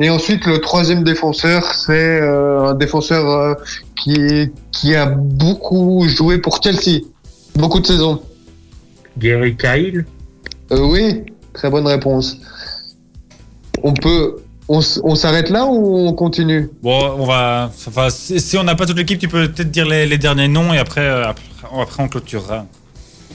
[0.00, 3.54] Et ensuite, le troisième défenseur, c'est euh, un défenseur euh,
[4.02, 7.02] qui, qui a beaucoup joué pour Chelsea.
[7.54, 8.20] Beaucoup de saisons.
[9.18, 10.04] Gary Kyle.
[10.72, 12.38] Euh, oui, très bonne réponse.
[13.82, 14.36] On peut.
[14.68, 14.80] On,
[15.14, 16.70] s'arrête là ou on continue?
[16.82, 17.70] Bon, on va.
[17.86, 20.72] Enfin, si, on n'a pas toute l'équipe, tu peux peut-être dire les, les derniers noms
[20.72, 21.44] et après, euh, après,
[21.82, 22.64] après on clôturera.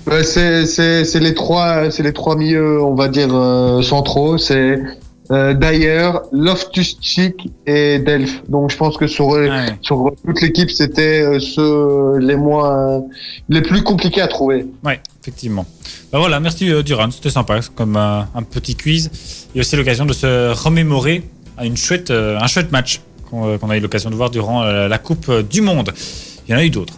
[0.07, 4.79] Ouais, c'est les trois c'est les trois milieux on va dire euh, centraux c'est
[5.31, 8.41] euh, Dyer, Loftus-Cheek et Delph.
[8.49, 9.49] Donc je pense que sur Ouais.
[9.81, 13.03] sur toute l'équipe c'était euh, ceux les moins
[13.47, 14.65] les plus compliqués à trouver.
[14.83, 15.65] Ouais, effectivement.
[16.11, 19.11] Bah voilà, merci euh, Duran, c'était sympa, comme euh, un petit quiz.
[19.53, 21.23] Et aussi l'occasion de se remémorer
[21.57, 24.63] à une chouette, euh, un chouette match qu'on euh, a eu l'occasion de voir durant
[24.63, 25.91] euh, la Coupe euh, du Monde.
[26.47, 26.95] Il y en a eu d'autres,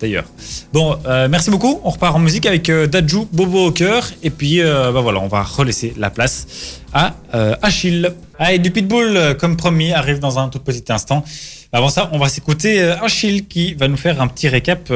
[0.00, 0.24] d'ailleurs.
[0.72, 1.80] Bon, euh, merci beaucoup.
[1.84, 4.10] On repart en musique avec euh, Dadju, Bobo au cœur.
[4.22, 8.12] Et puis, euh, bah voilà, on va relaisser la place à euh, Achille.
[8.38, 11.24] Allez, du Pitbull, comme promis, arrive dans un tout petit instant.
[11.72, 14.90] Avant ça, on va s'écouter Achille qui va nous faire un petit récap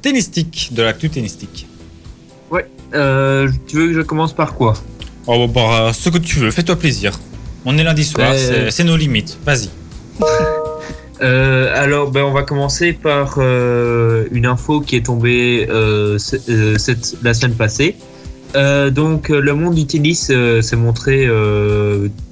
[0.00, 1.66] tennistique, de l'actu tennistique.
[2.94, 4.74] Euh, tu veux que je commence par quoi?
[5.26, 7.18] Oh, bah, bah, ce que tu veux, fais-toi plaisir.
[7.64, 8.34] On est lundi soir,
[8.70, 9.38] c'est nos limites.
[9.44, 9.70] Vas-y.
[11.22, 16.78] Euh, alors, ben, on va commencer par euh, une info qui est tombée euh, euh,
[16.78, 17.96] cette, la semaine passée.
[18.56, 21.28] Euh, donc, le monde tennis euh, s'est montré.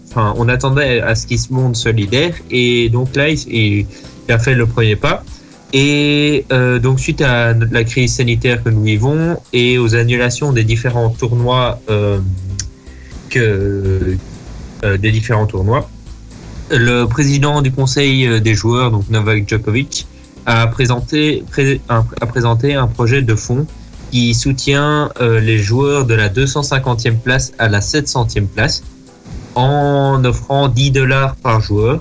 [0.08, 3.86] Enfin, on attendait à ce qu'il se montre solidaire, et donc là, il,
[4.28, 5.24] a fait le premier pas.
[5.72, 6.44] Et
[6.82, 11.80] donc, suite à la crise sanitaire que nous vivons et aux annulations des différents tournois
[13.30, 14.16] que
[14.82, 15.88] des différents tournois,
[16.72, 20.06] le président du conseil euh, des joueurs, donc Novak Djokovic,
[20.46, 23.66] a présenté, pré- un, projet de fonds
[24.11, 28.82] qui soutient euh, les joueurs de la 250e place à la 700e place
[29.54, 32.00] en offrant 10 dollars par joueur,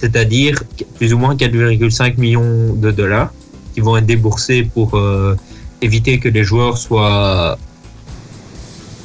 [0.00, 0.62] c'est-à-dire
[0.96, 3.32] plus ou moins 4,5 millions de dollars
[3.74, 5.36] qui vont être déboursés pour euh,
[5.80, 7.56] éviter que les joueurs soient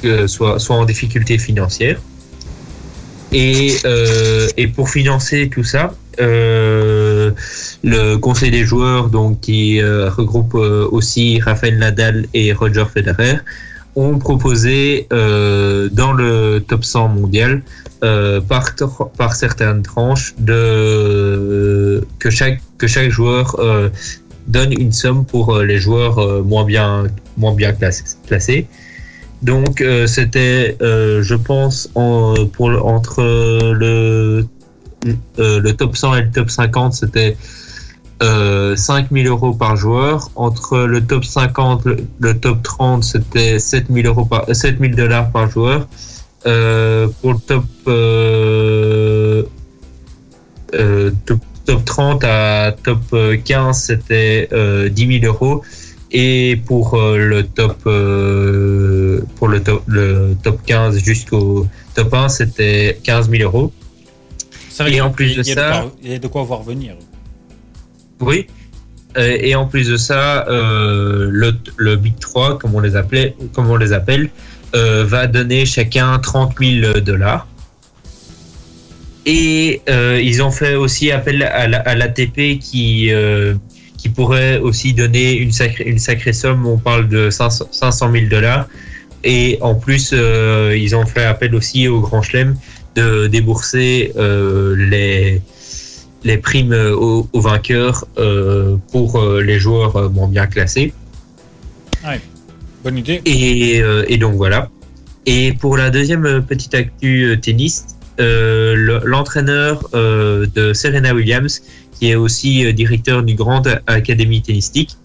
[0.04, 1.99] en difficulté financière.
[3.34, 7.32] Et, euh, et pour financer tout ça, euh,
[7.84, 13.38] le conseil des joueurs, donc qui euh, regroupe aussi Rafael Nadal et Roger Federer,
[13.96, 17.62] ont proposé dans le top 100 mondial
[18.02, 23.56] par, certaines tranches que chaque que chaque joueur
[24.48, 27.06] donne une somme pour les joueurs moins bien
[27.38, 27.72] moins bien
[28.28, 28.67] classés.
[29.43, 33.21] Donc euh, c'était, euh, je pense, en, pour entre
[33.73, 34.45] le
[35.38, 37.36] euh, le top 100 et le top 50, c'était
[38.21, 40.29] euh, 5000 euros par joueur.
[40.36, 45.49] Entre le top 50 le, le top 30, c'était 7000 euros par 7000 dollars par
[45.49, 45.88] joueur.
[46.43, 47.65] Pour le top
[51.25, 55.63] top, top 30 à top euh, 15, c'était euh, 10 000 euros.
[56.12, 57.88] Et pour le top
[59.36, 63.71] pour le top, le top 15 jusqu'au top 1, c'était 15 000 euros.
[64.69, 66.95] Ça Et en plus de ça- Il y a de quoi voir venir.
[68.19, 68.47] Oui.
[69.17, 73.36] Euh, et en plus de ça, euh, le, le Big 3, comme on les appelait,
[73.53, 74.29] comme on les appelle,
[74.75, 77.45] euh, va donner chacun 30 000 dollars.
[79.25, 83.53] Et euh, ils ont fait aussi appel à la- l'ATP qui euh,
[83.97, 86.65] qui pourrait aussi donner une sacrée une sacrée somme.
[86.65, 88.67] On parle de 500 500 000 dollars.
[89.23, 92.55] Et en plus, euh, ils ont fait appel aussi au Grand Chelem
[92.95, 95.41] de débourser euh, les
[96.25, 100.93] les primes aux, aux vainqueurs euh, pour les joueurs moins bien classés.
[102.83, 103.21] Bonne idée.
[103.25, 104.69] Et, et donc voilà.
[105.25, 107.86] Et pour la deuxième petite actu tennis,
[108.19, 111.62] le- l'entraîneur de Serena Williams,
[111.97, 114.97] qui est aussi directeur du Grand Académie Tennistique,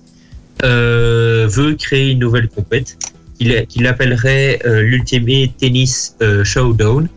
[0.63, 2.97] veut créer une nouvelle compète
[3.39, 7.09] qu'il appellerait euh, l'Ultimate Tennis euh, Showdown.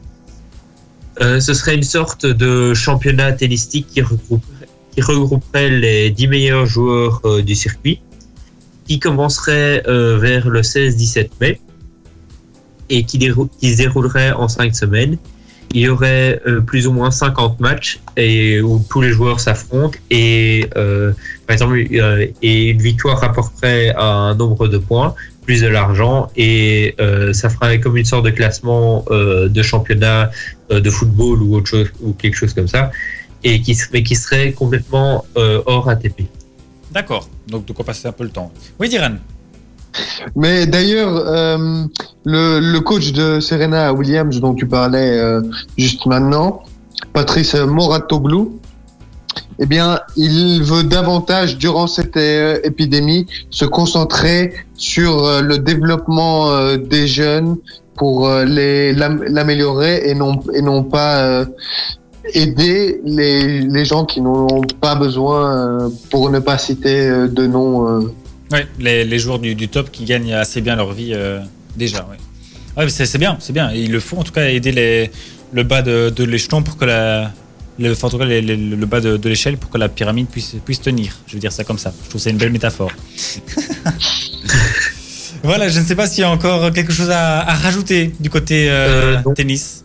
[1.21, 7.41] Euh, ce serait une sorte de championnat tennistique qui regrouperait, les 10 meilleurs joueurs euh,
[7.41, 8.01] du circuit
[8.85, 11.61] qui commencerait vers le 16-17 mai
[12.89, 15.17] et qui, se déroulerait en 5 semaines.
[15.73, 20.67] Il y aurait plus ou moins 50 matchs et où tous les joueurs s'affrontent et
[20.73, 21.77] par exemple
[22.41, 25.15] et une victoire rapporterait un nombre de points
[25.51, 30.31] plus de l'argent et euh, ça fera comme une sorte de classement euh, de championnat
[30.71, 32.89] euh, de football ou autre chose ou quelque chose comme ça
[33.43, 36.19] et qui mais qui serait complètement euh, hors ATP.
[36.93, 37.27] D'accord.
[37.49, 38.49] Donc, de quoi passer un peu le temps.
[38.79, 39.15] Oui, Diran.
[40.37, 41.83] Mais d'ailleurs, euh,
[42.23, 45.41] le, le coach de Serena Williams dont tu parlais euh,
[45.77, 46.63] juste maintenant,
[47.11, 48.57] Patrice Moratoglou,
[49.61, 56.49] eh bien, il veut davantage, durant cette euh, épidémie, se concentrer sur euh, le développement
[56.49, 57.57] euh, des jeunes
[57.95, 61.45] pour l'améliorer et non et non pas
[62.33, 67.99] aider les, les gens qui n'en ont pas besoin, pour ne pas citer de nom.
[68.51, 71.13] Oui, les, les joueurs du, du top qui gagnent assez bien leur vie
[71.77, 72.07] déjà.
[72.09, 72.17] Oui.
[72.75, 73.69] Ouais, c'est bien, c'est bien.
[73.71, 75.11] Il le faut en tout cas aider les,
[75.51, 77.31] le bas de, de l'échelon pour que la.
[77.79, 80.55] Le, enfin, en tout cas, le bas de, de l'échelle pour que la pyramide puisse,
[80.65, 81.17] puisse tenir.
[81.27, 81.93] Je veux dire ça comme ça.
[82.03, 82.91] Je trouve que c'est une belle métaphore.
[85.43, 88.29] voilà, je ne sais pas s'il y a encore quelque chose à, à rajouter du
[88.29, 89.83] côté euh, Euh, tennis.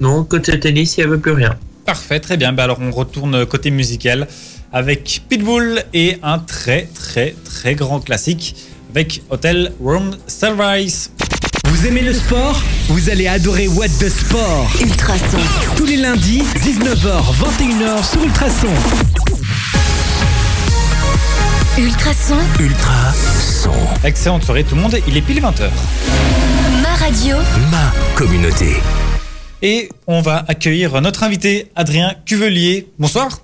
[0.00, 1.56] Non, côté tennis, il n'y avait plus rien.
[1.84, 2.52] Parfait, très bien.
[2.52, 4.28] Bah alors on retourne côté musical
[4.72, 8.54] avec Pitbull et un très très très grand classique
[8.94, 11.10] avec Hotel Room Sunrise.
[11.70, 14.68] Vous aimez le sport Vous allez adorer What the Sport.
[14.80, 15.38] Ultrason.
[15.76, 18.66] Tous les lundis, 19h, 21h sur Ultrason.
[21.78, 22.38] Ultrason.
[22.58, 23.12] Ultra
[23.62, 23.70] son.
[24.02, 25.70] Excellente soirée tout le monde, il est pile 20h.
[26.82, 27.36] Ma radio.
[27.70, 28.74] Ma communauté.
[29.62, 32.88] Et on va accueillir notre invité Adrien Cuvelier.
[32.98, 33.38] Bonsoir.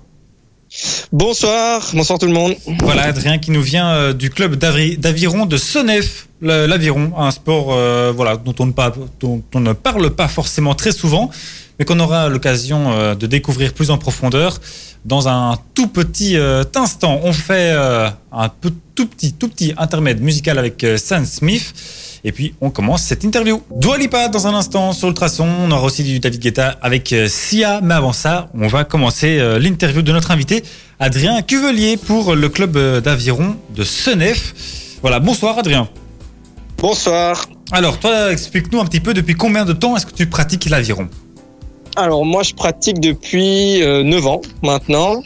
[1.13, 2.55] Bonsoir, bonsoir tout le monde.
[2.83, 8.13] Voilà Adrien qui nous vient euh, du club d'aviron de Senef, l'aviron, un sport euh,
[8.15, 11.31] voilà dont on ne parle pas forcément très souvent,
[11.79, 14.59] mais qu'on aura l'occasion euh, de découvrir plus en profondeur
[15.05, 17.21] dans un tout petit euh, instant.
[17.23, 21.75] On fait euh, un peu, tout petit tout petit intermède musical avec Sam Smith.
[22.25, 23.63] Et puis on commence cette interview.
[23.71, 25.47] Dua Lipa dans un instant sur Ultrason.
[25.47, 27.81] On aura aussi du David Guetta avec Sia.
[27.83, 30.65] Mais avant ça, on va commencer l'interview de notre invité,
[30.99, 34.99] Adrien Cuvelier, pour le club d'aviron de Senef.
[35.03, 35.89] Voilà, bonsoir Adrien.
[36.79, 37.47] Bonsoir.
[37.71, 41.09] Alors toi, explique-nous un petit peu depuis combien de temps est-ce que tu pratiques l'aviron?
[41.97, 45.23] Alors moi je pratique depuis euh, 9 ans maintenant.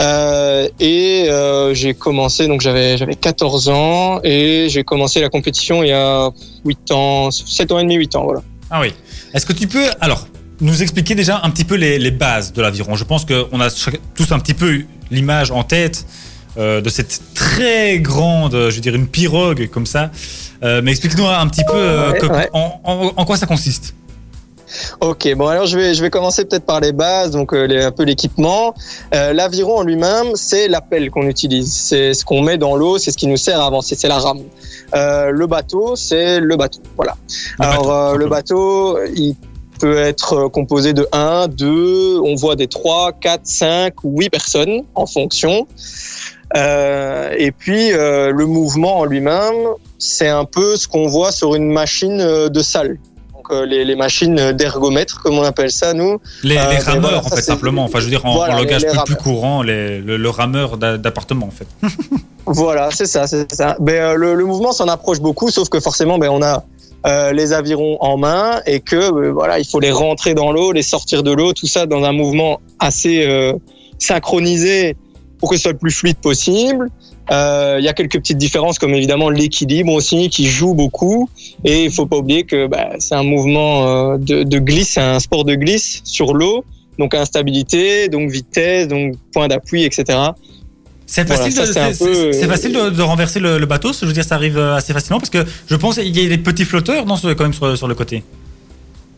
[0.00, 5.82] Euh, et euh, j'ai commencé, donc j'avais j'avais 14 ans et j'ai commencé la compétition
[5.82, 6.30] il y a
[6.64, 8.42] 8 ans, 7 ans et demi, 8 ans, voilà.
[8.70, 8.94] Ah oui.
[9.34, 10.26] Est-ce que tu peux, alors,
[10.62, 12.96] nous expliquer déjà un petit peu les, les bases de l'aviron?
[12.96, 13.68] Je pense qu'on a
[14.14, 16.06] tous un petit peu eu l'image en tête
[16.56, 20.10] euh, de cette très grande, je veux dire, une pirogue comme ça.
[20.62, 22.48] Euh, mais explique-nous un petit peu euh, Ouais, que- ouais.
[22.54, 23.94] En, en- en quoi ça consiste?
[25.00, 27.82] Ok, bon alors je vais je vais commencer peut-être par les bases, donc euh, les-
[27.82, 28.74] un peu l'équipement.
[29.14, 33.10] Euh, L'aviron en lui-même, c'est l'appel qu'on utilise, c'est ce qu'on met dans l'eau, c'est
[33.10, 34.40] ce qui nous sert à avancer, c'est la rame.
[34.94, 37.16] Euh, le bateau, c'est le bateau, voilà.
[37.58, 39.36] Le alors bateau, le bateau, il
[39.80, 45.06] peut être composé de 1, 2, on voit des 3, 4, 5, 8 personnes en
[45.06, 45.66] fonction.
[46.56, 49.54] Euh, et puis euh, le mouvement en lui-même,
[49.98, 52.98] c'est un peu ce qu'on voit sur une machine de salle.
[53.52, 56.18] Euh, les, les machines d'ergomètre, comme on appelle ça nous.
[56.42, 57.84] Les, Euh, les mais rameurs, voilà, en ça, fait, simplement.
[57.84, 60.98] Enfin, je veux dire, en, Voilà, en langage plus, plus courant, le, le rameur d'a-
[60.98, 61.66] d'appartement, en fait.
[62.46, 63.76] Voilà, c'est ça, c'est ça.
[63.78, 66.64] Ben, euh, le, le mouvement s'en approche beaucoup, sauf que forcément, ben, on a
[67.06, 70.82] euh, les avirons en main et que voilà, il faut les rentrer dans l'eau, les
[70.82, 73.24] sortir de l'eau, tout ça dans un mouvement assez
[73.98, 74.96] synchronisé
[75.38, 76.88] pour que ce soit le plus fluide possible.
[77.30, 81.28] Euh, Il y a quelques petites différences, comme évidemment l'équilibre aussi, qui joue beaucoup.
[81.64, 85.00] Et il faut pas oublier que bah, c'est un mouvement euh, de, de glisse, c'est
[85.00, 86.64] un sport de glisse sur l'eau,
[86.98, 90.18] donc instabilité, donc vitesse, donc point d'appui, etc.
[91.06, 93.38] C'est Voilà, facile, ça, de, c'est un c'est- peu, c'est- c'est facile de, de renverser
[93.38, 93.92] le, le bateau.
[93.92, 96.28] Je veux dire, ça arrive euh, assez facilement parce que je pense qu'il y a
[96.28, 98.22] des petits flotteurs quand même sur, sur le côté.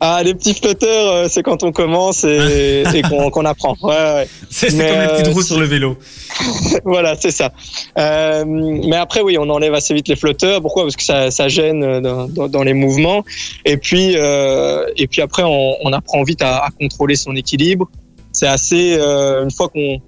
[0.07, 3.75] Ah, les petits flotteurs, euh, c'est quand on commence et, et qu'on apprend.
[3.83, 4.29] Ouais, ouais.
[4.51, 5.97] C'est comme les petites euh, roues sur le vélo.
[6.85, 7.53] voilà, c'est ça.
[7.99, 10.61] Euh, mais après, oui, on enlève assez vite les flotteurs.
[10.61, 10.83] Pourquoi?
[10.83, 13.25] Parce que ça, ça gêne dans, dans- dans les mouvements.
[13.65, 17.89] Et puis, euh, et puis après, on, on apprend vite à, à contrôler son équilibre.
[18.33, 18.97] C'est assez.
[18.99, 20.01] euh, une fois qu'on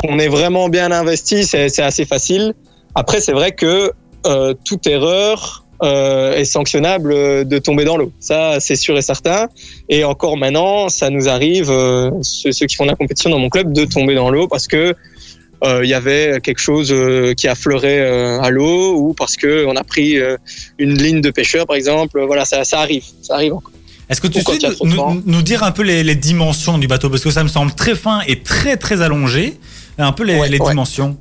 [0.00, 2.54] qu'on est vraiment bien investi, c'est assez facile.
[2.94, 3.92] Après, c'est vrai que
[4.64, 8.12] toute erreur euh, est sanctionnable euh, de tomber dans l'eau.
[8.20, 9.48] Ça, c'est sûr et certain.
[9.88, 13.38] Et encore maintenant, ça nous arrive, euh, ceux, ceux qui font de la compétition dans
[13.38, 14.94] mon club, de tomber dans l'eau parce que
[15.62, 16.94] euh, il y avait quelque chose
[17.36, 18.00] qui affleurait
[18.40, 20.16] à l'eau ou parce que on a pris
[20.78, 22.22] une ligne de pêcheur, par exemple.
[22.24, 23.04] Voilà, ça, ça arrive.
[23.22, 23.72] Ça arrive encore.
[24.08, 24.58] Est-ce que tu sais
[25.26, 27.10] nous, dire un peu les, les dimensions du bateau?
[27.10, 29.58] Parce que ça me semble très fin et très très allongé.
[29.98, 30.70] Un peu les, Ouais, les ouais.
[30.70, 31.16] dimensions.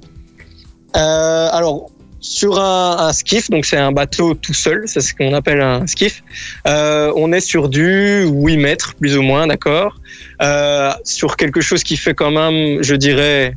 [0.96, 5.34] Euh, alors, sur un, un skiff, donc c'est un bateau tout seul, c'est ce qu'on
[5.34, 6.24] appelle un skiff.
[6.68, 9.96] Euh, on est sur du 8 mètres, plus ou moins, d'accord
[10.42, 13.54] euh, Sur quelque chose qui fait quand même, je dirais,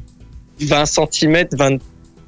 [0.61, 1.79] 20 cm, 20,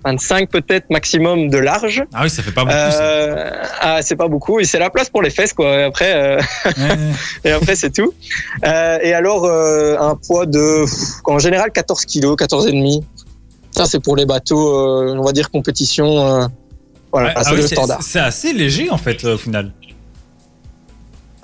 [0.04, 2.04] 25 peut-être maximum de large.
[2.12, 2.76] Ah oui, ça fait pas beaucoup.
[2.76, 5.78] Euh, ah, c'est pas beaucoup, et c'est la place pour les fesses, quoi.
[5.78, 6.96] Et après, euh, Ouais,
[7.44, 8.12] et après c'est tout.
[8.64, 10.84] Euh, et alors, euh, un poids de,
[11.24, 13.02] en général, 14 kilos, 14 et demi.
[13.76, 16.18] Ça, c'est pour les bateaux, euh, on va dire compétition.
[16.18, 16.46] euh,
[17.12, 18.02] voilà, Ouais, ah c'est oui, le c'est- standard.
[18.02, 19.72] C'est assez léger en fait euh, au final.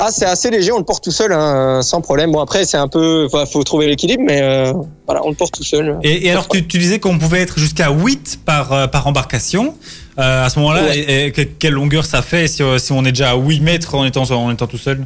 [0.02, 2.32] Ah, c'est assez léger, on le porte tout seul, hein, sans problème.
[2.32, 4.72] Bon, après, c'est un peu, faut, faut trouver l'équilibre, mais euh,
[5.04, 5.98] voilà, on le porte tout seul.
[6.02, 9.74] Et, et alors tu, tu disais qu'on pouvait être jusqu'à 8 par, par embarcation.
[10.18, 11.32] Euh, à ce moment-là, Ouais.
[11.58, 14.50] quelle longueur ça fait si, si on est déjà à 8 mètres en étant, en
[14.50, 15.04] étant tout seul?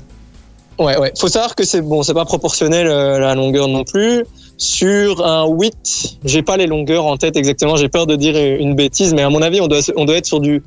[0.79, 1.13] Ouais, ouais.
[1.19, 4.25] Faut savoir que c'est bon, c'est pas proportionnel euh, la longueur non plus.
[4.57, 7.77] Sur un 8, j'ai pas les longueurs en tête exactement.
[7.77, 10.27] J'ai peur de dire une bêtise, mais à mon avis, on doit, on doit être
[10.27, 10.63] sur du,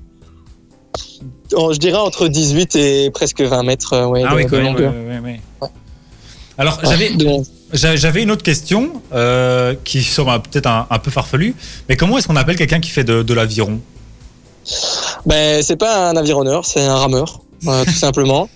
[1.51, 4.57] je dirais entre 18 et presque 20 mètres, euh, ouais, Ah de, oui, de quand
[4.57, 4.65] même.
[4.65, 4.93] longueur.
[4.93, 5.69] ouais, ouais, ouais.
[6.57, 7.11] Alors j'avais
[7.73, 11.53] J'a- J'avais une autre question euh, qui semble peut-être un, un peu farfelue,
[11.89, 13.79] mais comment est-ce qu'on appelle quelqu'un qui fait de, de l'aviron?
[15.25, 18.49] Ben, c'est pas un avironneur, c'est un rameur, euh, tout simplement.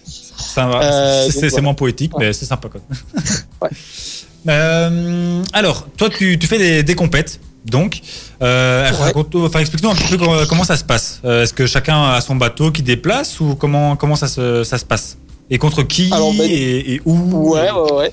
[0.58, 2.82] Euh, C'est moins poétique, mais c'est sympa quoi.
[3.62, 3.70] Ouais.
[4.48, 8.02] Euh, alors, toi, tu, tu fais des, des compètes, donc.
[8.42, 9.62] Euh, Ouais.
[9.62, 11.20] explique-nous un petit peu comment, comment ça se passe.
[11.26, 14.78] Euh, Est-ce que chacun a son bateau qui déplace ou comment, comment ça, se, ça
[14.78, 15.18] se passe?
[15.50, 17.52] Et contre qui Alors, ben- et, et où?
[17.54, 18.12] Ouais, ouais, ouais.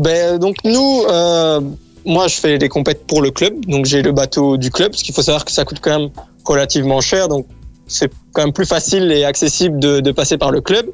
[0.00, 1.60] Ben, donc nous, euh,
[2.04, 5.02] moi, je fais des compètes pour le club, donc j'ai le bateau du club, parce
[5.02, 6.10] qu'il faut savoir que ça coûte quand même
[6.44, 7.46] relativement cher, donc
[7.86, 10.86] c'est quand même plus facile et accessible de, de passer par le club.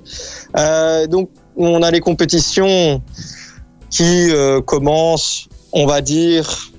[0.58, 3.00] Euh, donc on a les compétitions
[3.92, 6.70] qui euh, commencent, on va dire,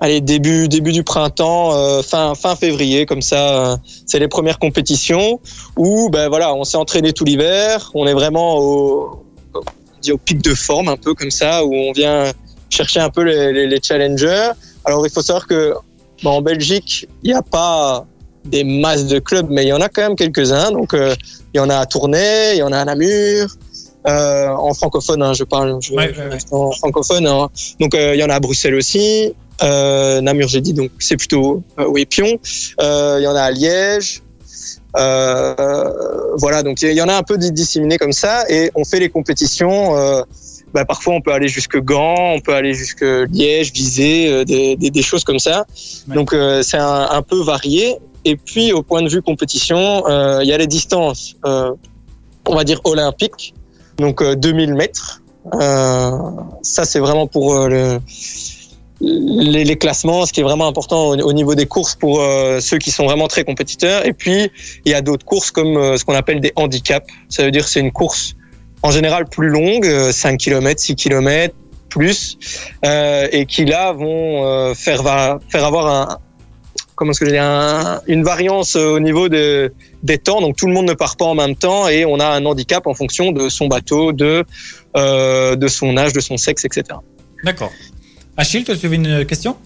[0.00, 4.58] allez début début du printemps, euh, fin fin février, comme ça, euh, c'est les premières
[4.58, 5.38] compétitions
[5.76, 9.24] où ben voilà, on s'est entraîné tout l'hiver, on est vraiment au
[10.00, 12.32] dit au pic de forme un peu comme ça où on vient
[12.70, 14.50] chercher un peu les, challengers.
[14.84, 15.74] Alors il faut savoir que
[16.24, 18.06] en Belgique il n'y a pas
[18.44, 20.72] des masses de clubs, mais il y en a quand même quelques-uns.
[20.72, 23.46] Donc il y en a à Tournai, il y en a à Namur.
[24.08, 26.32] Euh, en francophone, hein, je parle, je, Ouais, je ouais, ouais.
[26.32, 27.26] reste en francophone.
[27.26, 27.48] hein.
[27.80, 29.32] Donc euh, il y en a à Bruxelles aussi.
[29.62, 32.38] Euh, Namur, j'ai dit, donc c'est plutôt euh, oui Pion.
[32.80, 34.22] Euh, Il y en a à Liège.
[34.96, 35.90] Euh,
[36.36, 39.08] voilà, donc il y en a un peu disséminés comme ça, et on fait les
[39.08, 39.96] compétitions.
[39.96, 40.22] Euh,
[40.74, 44.76] bah, parfois, on peut aller jusque Gand, on peut aller jusque Liège, Visé, euh, des,
[44.76, 45.64] des, des choses comme ça.
[46.08, 47.96] Donc euh, c'est un, un peu varié.
[48.24, 51.72] Et puis au point de vue compétition, euh, il y a les distances, euh,
[52.46, 53.52] on va dire olympiques,
[53.98, 55.22] donc euh, 2000 mètres.
[55.60, 56.10] Euh,
[56.62, 58.00] ça c'est vraiment pour euh, le,
[59.64, 62.20] les, classements, ce qui est vraiment important au, au niveau des courses pour
[62.60, 64.06] ceux qui sont vraiment très compétiteurs.
[64.06, 64.50] Et puis
[64.84, 67.06] il y a d'autres courses comme ce qu'on appelle des handicaps.
[67.28, 68.34] Ça veut dire que c'est une course
[68.84, 71.54] en général plus longue, euh, 5 km, 6 km
[71.88, 72.38] plus,
[73.32, 75.02] et qui là vont faire,
[75.50, 76.18] faire avoir un,
[76.94, 79.72] comment est-ce que je dis, un- une variance au niveau de,
[80.02, 80.40] des temps.
[80.40, 82.86] Donc tout le monde ne part pas en même temps et on a un handicap
[82.86, 84.44] en fonction de son bateau, de,
[84.96, 86.84] euh, de son âge, de son sexe, etc.
[87.44, 87.72] D'accord.
[88.36, 89.56] Achille, toi, tu avais une question?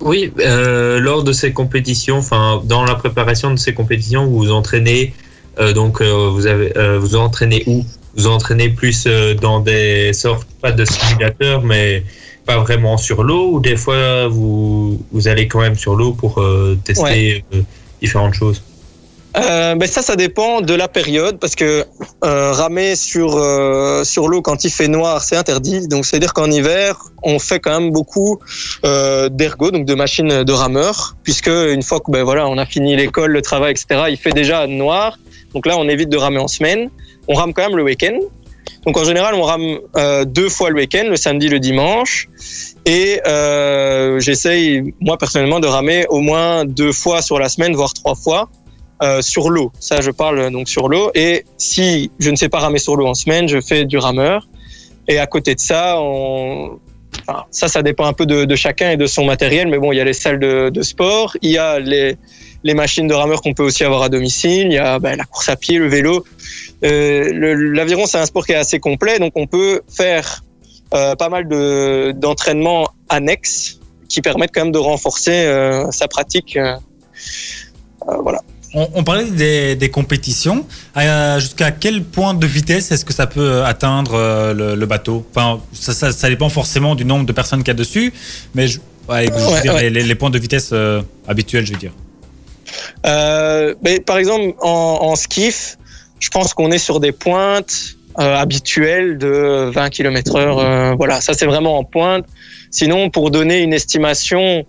[0.00, 4.52] Oui, euh, lors de ces compétitions, enfin dans la préparation de ces compétitions, vous vous
[4.52, 5.14] entraînez.
[5.60, 7.84] euh, donc euh, vous avez, euh, vous entraînez où?
[8.16, 9.06] Vous entraînez plus
[9.40, 12.04] dans des sortes pas de simulateurs, mais
[12.44, 13.52] pas vraiment sur l'eau.
[13.52, 16.42] Ou des fois vous vous allez quand même sur l'eau pour
[16.84, 17.44] tester
[18.02, 18.62] différentes choses?
[19.36, 21.86] Euh, ben ça, ça dépend de la période parce que
[22.22, 25.88] euh, ramer sur euh, sur l'eau quand il fait noir, c'est interdit.
[25.88, 28.40] Donc c'est à dire qu'en hiver, on fait quand même beaucoup
[28.84, 32.94] euh, donc de machines de rameur, puisque une fois que ben voilà, on a fini
[32.94, 34.04] l'école, le travail, etc.
[34.10, 35.18] Il fait déjà noir.
[35.54, 36.90] Donc là, on évite de ramer en semaine.
[37.28, 38.18] On rame quand même le week-end.
[38.84, 42.28] Donc en général, on rame euh, deux fois le week-end, le samedi, le dimanche.
[42.84, 47.94] Et euh, j'essaye, moi personnellement, de ramer au moins deux fois sur la semaine, voire
[47.94, 48.48] trois fois
[49.02, 49.72] euh, sur l'eau.
[49.80, 51.10] Ça, je parle donc sur l'eau.
[51.14, 54.48] Et si je ne sais pas ramer sur l'eau en semaine, je fais du rameur.
[55.08, 55.98] Et à côté de ça,
[57.50, 59.68] ça, ça dépend un peu de, de chacun et de son matériel.
[59.68, 62.16] Mais bon, il y a les salles de, de sport, il y a les,
[62.62, 65.24] les machines de rameur qu'on peut aussi avoir à domicile, il y a ben, la
[65.24, 66.24] course à pied, le vélo.
[66.84, 67.32] Euh,
[67.74, 70.44] L'aviron, c'est un sport qui est assez complet, donc on peut faire
[70.94, 76.56] euh, pas mal de- d'entraînements annexes qui permettent quand même de renforcer euh, sa pratique.
[76.56, 76.76] euh,
[78.08, 78.40] euh, voilà.
[78.74, 80.66] On, on parlait des, des compétitions.
[80.96, 85.26] Euh, Jusqu'à quel point de vitesse est-ce que ça peut atteindre euh, le, le bateau?
[85.34, 88.12] Enfin, ça, ça, ça dépend forcément du nombre de personnes qu'il y a dessus,
[88.54, 89.90] mais je, ouais, je veux Ouais, dire, ouais.
[89.90, 91.92] Les, points de vitesse euh, habituels, je veux dire.
[93.06, 95.76] Euh, mais par exemple, en, en skiff,
[96.20, 100.58] je pense qu'on est sur des pointes euh, habituelles de 20 km heure.
[100.58, 102.24] euh, voilà, ça c'est vraiment en pointe.
[102.70, 104.64] Sinon, pour donner une estimation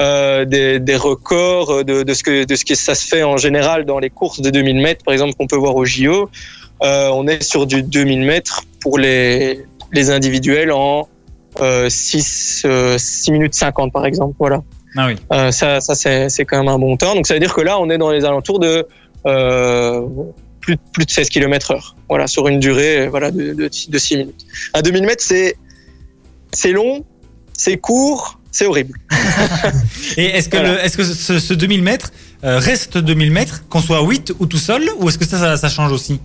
[0.00, 3.36] euh, des, des records de, de ce que de ce que ça se fait en
[3.36, 6.30] général dans les courses de 2000 mètres, par exemple, qu'on peut voir au JO,
[6.82, 11.08] euh, on est sur du 2000 mètres pour les les individuels en
[11.60, 14.34] euh, 6, euh, 6 minutes 50 par exemple.
[14.38, 14.62] Voilà.
[14.96, 15.16] Ah oui.
[15.32, 17.14] Euh, ça, ça c'est, c'est quand même un bon temps.
[17.14, 18.86] Donc ça veut dire que là, on est dans les alentours de
[19.26, 20.06] euh,
[20.60, 21.96] plus, plus de 16 km heure.
[22.08, 24.46] Voilà, sur une durée euh, voilà, de, de, de 6 minutes.
[24.72, 25.56] À 2000 mètres, c'est,
[26.52, 27.04] c'est long,
[27.52, 28.98] c'est court, c'est horrible.
[30.16, 30.74] Et est-ce que, Voilà.
[30.74, 32.10] le- est-ce que ce, ce 2000 mètres
[32.44, 35.56] euh, reste 2000 mètres, qu'on soit 8 ou tout seul, ou est-ce que ça, ça,
[35.56, 36.20] ça change aussi?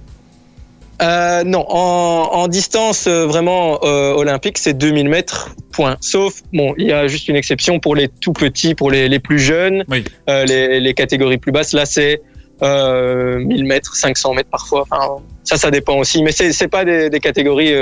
[1.01, 5.97] Euh, non, en, en distance euh, vraiment euh, olympique, c'est 2000 mètres, point.
[6.01, 9.19] Sauf, bon, il y a juste une exception pour les tout petits, pour les, les
[9.19, 10.03] plus jeunes, Oui.
[10.27, 11.73] les, les catégories plus basses.
[11.73, 12.21] Là, c'est
[12.61, 14.85] euh, 1000 mètres, 500 mètres parfois.
[14.89, 16.21] Enfin, ça, ça dépend aussi.
[16.23, 17.73] Mais c'est pas des, des catégories,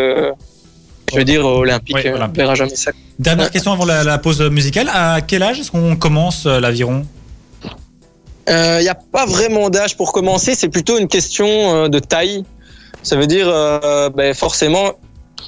[1.12, 1.41] je veux dire.
[1.45, 1.97] Oui, Euh, olympique.
[1.97, 2.91] On verra jamais ça.
[3.20, 3.51] Dernière Ouais.
[3.51, 4.89] question avant la, la pause musicale.
[4.93, 7.05] À quel âge est-ce qu'on commence euh, l'aviron?
[8.47, 12.43] Il n'y a pas vraiment d'âge pour commencer, c'est plutôt une question euh, de taille.
[13.03, 14.91] Ça veut dire, euh, ben, forcément,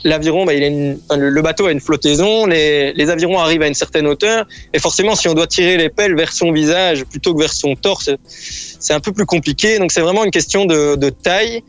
[0.05, 3.39] l'aviron, ben, il a une- enfin, le, le bateau a une flottaison, les, les avirons
[3.39, 6.51] arrivent à une certaine hauteur, et forcément, si on doit tirer les pelles vers son
[6.51, 9.79] visage plutôt que vers son torse, c'est un peu plus compliqué.
[9.79, 11.61] Donc, c'est vraiment une question de, de taille.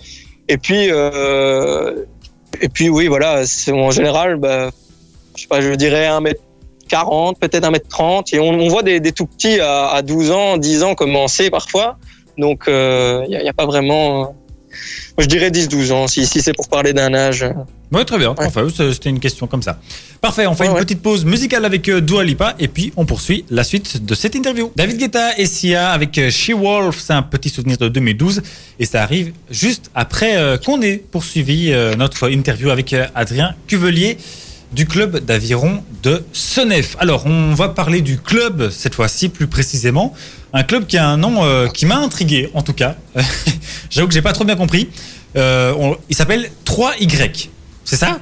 [0.49, 2.05] Et puis, euh,
[2.61, 3.43] et puis, oui, voilà,
[3.73, 4.71] en général, ben,
[5.37, 8.35] je sais pas, je dirais 1m40, peut-être 1m30.
[8.35, 11.97] Et on, on voit des, tout petits à, à 12 ans, 10 ans commencer parfois.
[12.39, 14.35] Donc, il n'y a, y a pas vraiment.
[15.19, 17.45] Euh, je dirais 10-12 ans, si, si c'est pour parler d'un âge.
[17.93, 18.31] Oui, très bien.
[18.31, 18.47] Ouais.
[18.47, 19.79] Enfin, c'était une question comme ça.
[20.21, 20.81] Parfait, on fait Ouais, une ouais.
[20.81, 24.35] petite pause musicale avec euh, Dua Lipa et puis on poursuit la suite de cette
[24.35, 24.73] interview.
[24.75, 28.43] David Guetta et Sia avec euh, She Wolf, c'est un petit souvenir de 2012
[28.81, 33.55] et ça arrive juste après euh, qu'on ait poursuivi euh, notre interview avec euh, Adrien
[33.69, 34.17] Cuvelier
[34.75, 36.97] du club d'aviron de Senef.
[36.99, 40.15] Alors, on va parler du club cette fois-ci plus précisément.
[40.53, 42.97] Un club qui a un nom euh, qui m'a intrigué en tout cas.
[43.91, 44.91] J'avoue que j'ai pas trop bien compris.
[45.37, 47.49] Euh, il s'appelle 3Y.
[47.85, 48.19] C'est ça?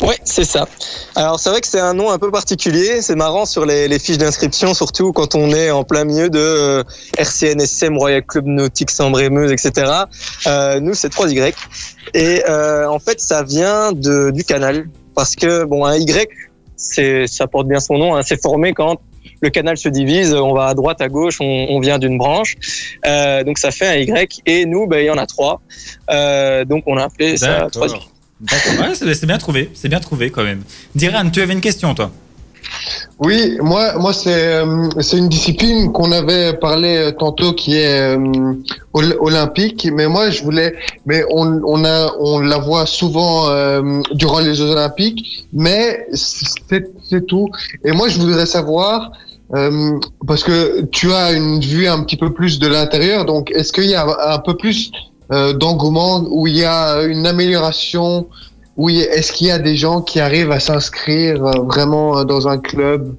[0.00, 0.66] Ouais, c'est ça.
[1.14, 3.02] Alors, c'est vrai que c'est un nom un peu particulier.
[3.02, 6.82] C'est marrant sur les, fiches d'inscription, surtout quand on est en plein milieu de euh,
[7.18, 9.92] RCNSM, Royal Club Nautique Sambre-et-Meuse, etc.
[10.46, 11.54] Euh, nous, c'est 3Y.
[12.14, 14.86] Et en fait, ça vient de, du canal.
[15.14, 16.28] Parce que, bon, un Y,
[16.76, 19.00] c'est, ça porte bien son nom, hein, c'est formé quand
[19.40, 22.56] le canal se divise, on va à droite, à gauche, on, on vient d'une branche.
[23.06, 24.40] Euh, donc, ça fait un Y.
[24.46, 25.60] Et nous, ben, il y en a trois.
[26.10, 27.80] Euh, donc, on a appelé ça 3Y.
[27.80, 28.08] D'accord.
[28.40, 28.88] D'accord.
[28.88, 29.70] Ouais, c'est bien trouvé.
[29.74, 30.62] C'est bien trouvé quand même.
[30.94, 32.10] Diran, tu avais une question, toi?
[33.18, 38.16] Oui, moi, moi c'est euh, c'est une discipline qu'on avait parlé euh, tantôt qui est
[38.16, 38.54] euh,
[38.94, 40.74] ol- olympique, mais moi je voulais,
[41.06, 46.90] mais on, on a on la voit souvent euh, durant les Jeux olympiques, mais c'est
[47.08, 47.48] c'est tout.
[47.84, 49.12] Et moi je voudrais savoir
[49.54, 53.72] euh, parce que tu as une vue un petit peu plus de l'intérieur, donc est-ce
[53.72, 54.04] qu'il y a
[54.34, 54.90] un peu plus
[55.30, 58.26] euh, d'engouement où il y a une amélioration
[58.76, 62.48] oui, est-ce qu'il y a des gens qui arrivent à s'inscrire euh, vraiment euh, dans
[62.48, 63.14] un club?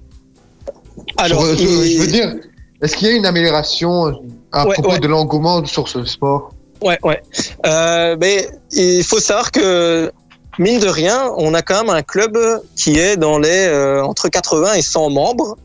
[1.17, 2.35] Alors, Sur- il- je veux dire,
[2.81, 4.11] est-ce qu'il y a une amélioration euh,
[4.51, 4.99] à Ouais, propos ouais.
[4.99, 6.51] de l'engouement sur ce sport?
[6.81, 7.21] Ouais, ouais.
[7.65, 10.11] Euh, mais il faut savoir que
[10.59, 12.37] mine de rien, on a quand même un club
[12.75, 15.57] qui est dans les euh, entre 80 et 100 membres.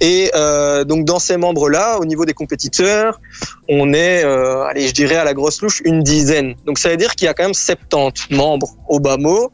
[0.00, 3.20] Et euh, donc dans ces membres-là, au niveau des compétiteurs,
[3.68, 6.54] on est, euh, allez, je dirais à la grosse louche, une dizaine.
[6.66, 9.50] Donc ça veut dire qu'il y a quand même 70 membres au bas mot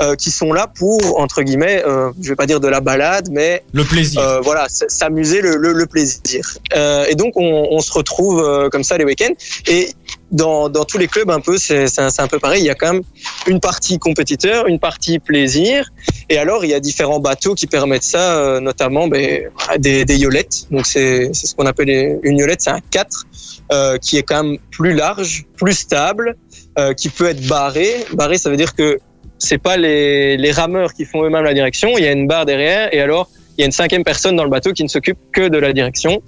[0.00, 3.28] euh, qui sont là pour entre guillemets, euh, je vais pas dire de la balade,
[3.32, 4.20] mais Le plaisir.
[4.20, 6.56] euh, voilà, s'amuser, le, le, le plaisir.
[6.76, 9.34] Euh, et donc on, on se retrouve euh, comme ça les week-ends.
[9.66, 9.90] Et
[10.30, 12.62] dans, dans tous les clubs un peu, c'est un, un peu pareil.
[12.62, 13.02] Il y a quand même
[13.46, 15.88] une partie compétiteur, une partie plaisir.
[16.28, 19.48] Et alors il y a différents bateaux qui permettent ça, euh, notamment ben,
[19.78, 20.66] des, des yolettes.
[20.70, 23.24] Donc c'est ce qu'on appelle une yolette, c'est un 4
[23.72, 26.36] euh, qui est quand même plus large, plus stable,
[26.78, 28.04] euh, qui peut être barré.
[28.12, 28.98] Barré, ça veut dire que
[29.38, 31.96] c'est pas les, les rameurs qui font eux-mêmes la direction.
[31.98, 34.44] Il y a une barre derrière et alors il y a une cinquième personne dans
[34.44, 36.22] le bateau qui ne s'occupe que de la direction.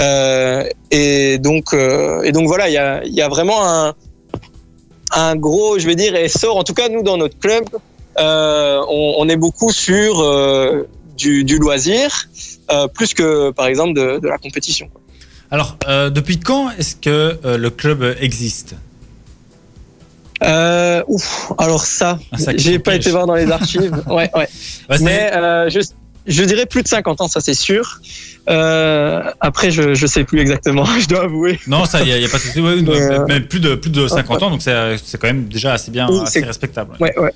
[0.00, 3.94] Euh, et donc, euh, et donc voilà, il y a, il y a vraiment un,
[5.12, 6.56] un gros, je vais dire, essor.
[6.56, 7.64] En tout cas, nous dans notre club,
[8.18, 12.28] euh, on, on est beaucoup sur euh, du, du loisir,
[12.70, 14.88] euh, plus que par exemple de, de la compétition.
[15.50, 15.76] Alors,
[16.10, 18.76] depuis quand est-ce que le club existe?
[21.08, 23.92] Ouf, alors ça, sacré j'ai pas été voir dans les archives.
[24.06, 24.48] ouais, ouais.
[24.88, 25.32] Bah, Mais
[25.70, 25.80] je,
[26.30, 28.00] je dirais plus de 50 ans, ça c'est sûr.
[28.48, 31.58] Euh, après, je je sais plus exactement, je dois avouer.
[31.66, 32.60] Non, ça, il n'y a, pas de souci.
[32.60, 35.74] Ouais, euh, mais plus de, plus de 50 ans, donc c'est c'est quand même déjà
[35.74, 36.96] assez bien, Oui, assez respectable.
[37.00, 37.32] Ouais, ouais.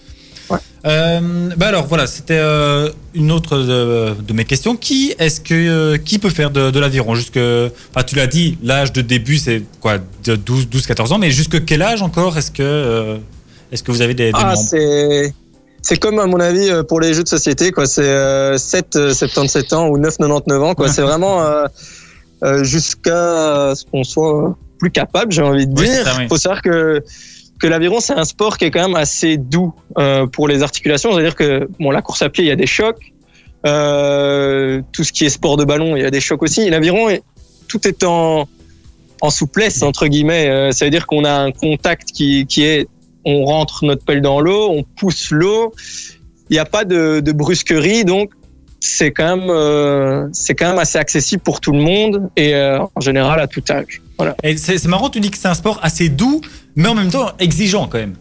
[0.87, 4.77] Euh, bah alors voilà, c'était euh, une autre de, de mes questions.
[4.77, 7.15] Qui est-ce que euh, qui peut faire de, de l'aviron?
[7.15, 11.19] Jusque enfin, tu l'as dit, l'âge de début c'est quoi de 12 12 14 ans
[11.19, 13.17] mais jusque quel âge encore est-ce que euh,
[13.73, 15.33] est-ce que vous avez des, des Ah, c'est
[15.87, 17.85] c'est comme à mon avis euh, pour les jeux de société quoi.
[17.85, 20.89] C'est euh, 7 euh, 77 ans ou 9 99 ans quoi.
[20.89, 21.67] C'est vraiment euh,
[22.43, 25.97] euh, jusqu'à ce qu'on soit plus capable, j'ai envie de Oui, dire.
[25.99, 26.27] c'est ça, oui.
[26.29, 27.03] Faut savoir que
[27.61, 31.13] que l'aviron c'est un sport qui est quand même assez doux euh, pour les articulations.
[31.13, 33.13] C'est-à-dire que bon la course à pied il y a des chocs,
[33.67, 36.71] euh, tout ce qui est sport de ballon il y a des chocs aussi.
[36.71, 37.09] L'aviron
[37.69, 38.49] tout est en
[39.21, 40.49] en souplesse entre guillemets.
[40.49, 42.89] Euh, ça veut dire qu'on a un contact qui qui est
[43.25, 45.73] on rentre notre pelle dans l'eau, on pousse l'eau.
[46.51, 48.31] Il n'y a pas de, de brusquerie, donc
[48.85, 52.79] c'est quand même euh, c'est quand même assez accessible pour tout le monde et euh,
[52.95, 54.03] en général à tout âge.
[54.19, 54.37] Voilà.
[54.57, 56.41] C'est marrant, tu dis que c'est un sport assez doux,
[56.77, 58.15] mais en même temps exigeant quand même.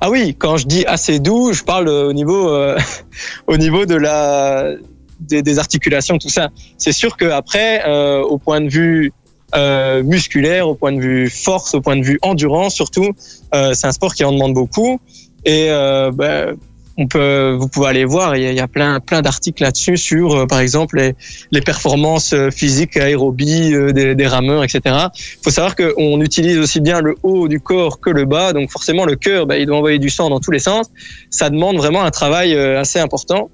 [0.00, 2.76] Ah oui, quand je dis assez doux, je parle au niveau euh,
[3.46, 4.72] au niveau de la
[5.20, 6.50] des, des articulations, tout ça.
[6.76, 7.84] C'est sûr que après,
[8.22, 9.12] au point de vue
[9.56, 13.10] euh, musculaire, au point de vue force, au point de vue endurance, surtout,
[13.54, 15.00] euh, c'est un sport qui en demande beaucoup.
[15.44, 16.56] Et euh, ben,
[16.96, 20.46] on peut, vous pouvez aller voir, il y a, plein plein d'articles là-dessus sur, euh,
[20.46, 21.14] par exemple, les,
[21.50, 24.80] les performances euh, physiques, aérobie euh, des, des rameurs, etc.
[24.84, 28.70] Il faut savoir qu'on utilise aussi bien le haut du corps que le bas, donc
[28.70, 30.86] forcément le cœur, ben, il doit envoyer du sang dans tous les sens.
[31.30, 33.50] Ça demande vraiment un travail assez important.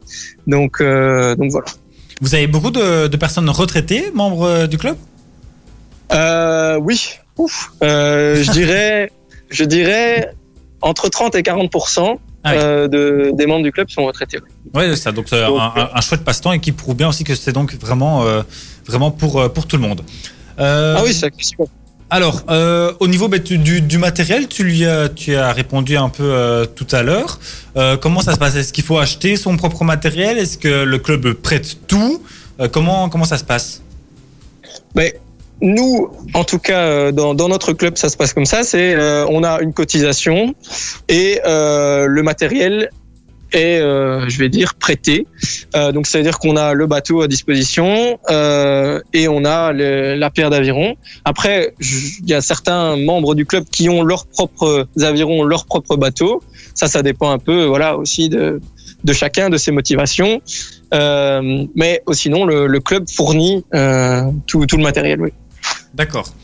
[0.46, 1.66] Donc, donc voilà.
[2.20, 4.96] Vous avez beaucoup de, de personnes retraitées, membres du club?
[6.12, 7.70] Euh, oui, Ouf.
[7.82, 9.10] Euh, je dirais,
[9.50, 10.32] je dirais
[10.82, 12.58] entre 30 et 40 Ah oui.
[12.58, 14.38] euh, de, des membres du club sont retraités.
[14.42, 14.70] oui.
[14.74, 15.12] Ouais, c'est ça.
[15.12, 17.52] Donc c'est un, Donc, un- un chouette passe-temps et qui prouve bien aussi que c'est
[17.52, 18.24] donc vraiment,
[18.86, 20.02] vraiment pour, pour tout le monde.
[20.58, 21.64] Ah oui, c'est accessible.
[22.12, 25.96] Alors, euh, au niveau bah, du, du- du matériel, tu lui as, tu as répondu
[25.96, 27.38] un peu euh, tout à l'heure.
[27.76, 28.56] Euh, comment ça se passe?
[28.56, 30.36] Est-ce qu'il faut acheter son propre matériel?
[30.36, 32.20] Est-ce que le club prête tout?
[32.72, 33.80] Comment, comment ça se passe?
[34.96, 35.18] Mais
[35.60, 38.62] nous, en tout cas, euh, dans, dans notre club, ça se passe comme ça.
[38.62, 40.54] C'est euh, on a une cotisation
[41.08, 42.90] et euh, le matériel
[43.52, 45.26] est, euh, je vais dire, prêté.
[45.74, 50.50] Euh, donc, c'est-à-dire qu'on a le bateau à disposition euh, et on a la paire
[50.50, 50.94] d'avirons.
[51.24, 55.96] Après, il y a certains membres du club qui ont leurs propres avirons, leurs propres
[55.96, 56.42] bateaux.
[56.74, 58.60] Ça, ça dépend un peu, voilà, aussi de,
[59.02, 60.40] de chacun, de ses motivations.
[60.92, 63.64] Mais sinon, le, le club fournit
[64.46, 65.20] tout, tout le matériel.
[65.20, 65.32] Oui.
[65.94, 66.34] D'accord.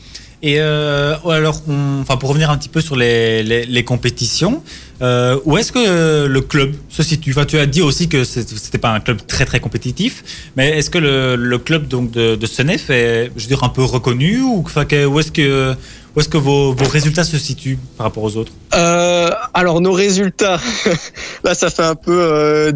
[0.43, 4.61] Et euh, alors, on- enfin, pour revenir un petit peu sur les, les, les compétitions,
[5.01, 7.31] euh, où est-ce que le club se situe?
[7.31, 10.23] Enfin, Tu as dit aussi que c'était pas un club très très compétitif,
[10.55, 13.69] mais est-ce que le, le club donc de, de Senef est, je veux dire, un
[13.69, 15.75] peu reconnu ou enfin, où est-ce que
[16.15, 18.51] où est-ce que vos, vos résultats se situent par rapport aux autres?
[18.73, 20.59] Euh, alors nos résultats,
[21.43, 22.71] là ça fait un peu euh,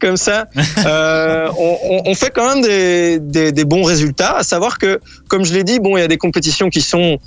[0.00, 0.46] comme ça.
[0.86, 4.38] Euh, on, on- on fait quand même des, des, des bons résultats.
[4.38, 4.98] À savoir que,
[5.28, 7.18] comme je l'ai dit, bon, il y a des compétitions qui sont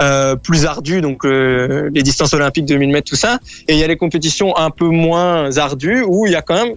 [0.00, 3.78] euh, plus ardues, donc euh, les distances olympiques de 1000 mètres, tout ça, et il
[3.78, 6.74] y a les compétitions un peu moins ardues où il y a quand même,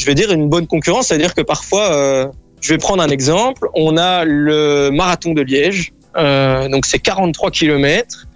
[0.00, 1.08] je vais dire, une bonne concurrence.
[1.08, 2.26] C'est-à-dire que parfois, euh,
[2.60, 7.50] je vais prendre un exemple, on a le marathon de Liège, euh, donc c'est 43
[7.50, 8.26] kilomètres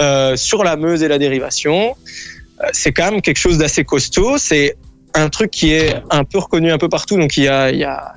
[0.00, 1.94] euh, sur la Meuse et la dérivation.
[2.60, 4.38] Euh, C'est quand même quelque chose d'assez costaud.
[4.38, 4.76] C'est
[5.14, 7.16] un truc qui est un peu reconnu un peu partout.
[7.16, 8.14] Donc il y a, il y a,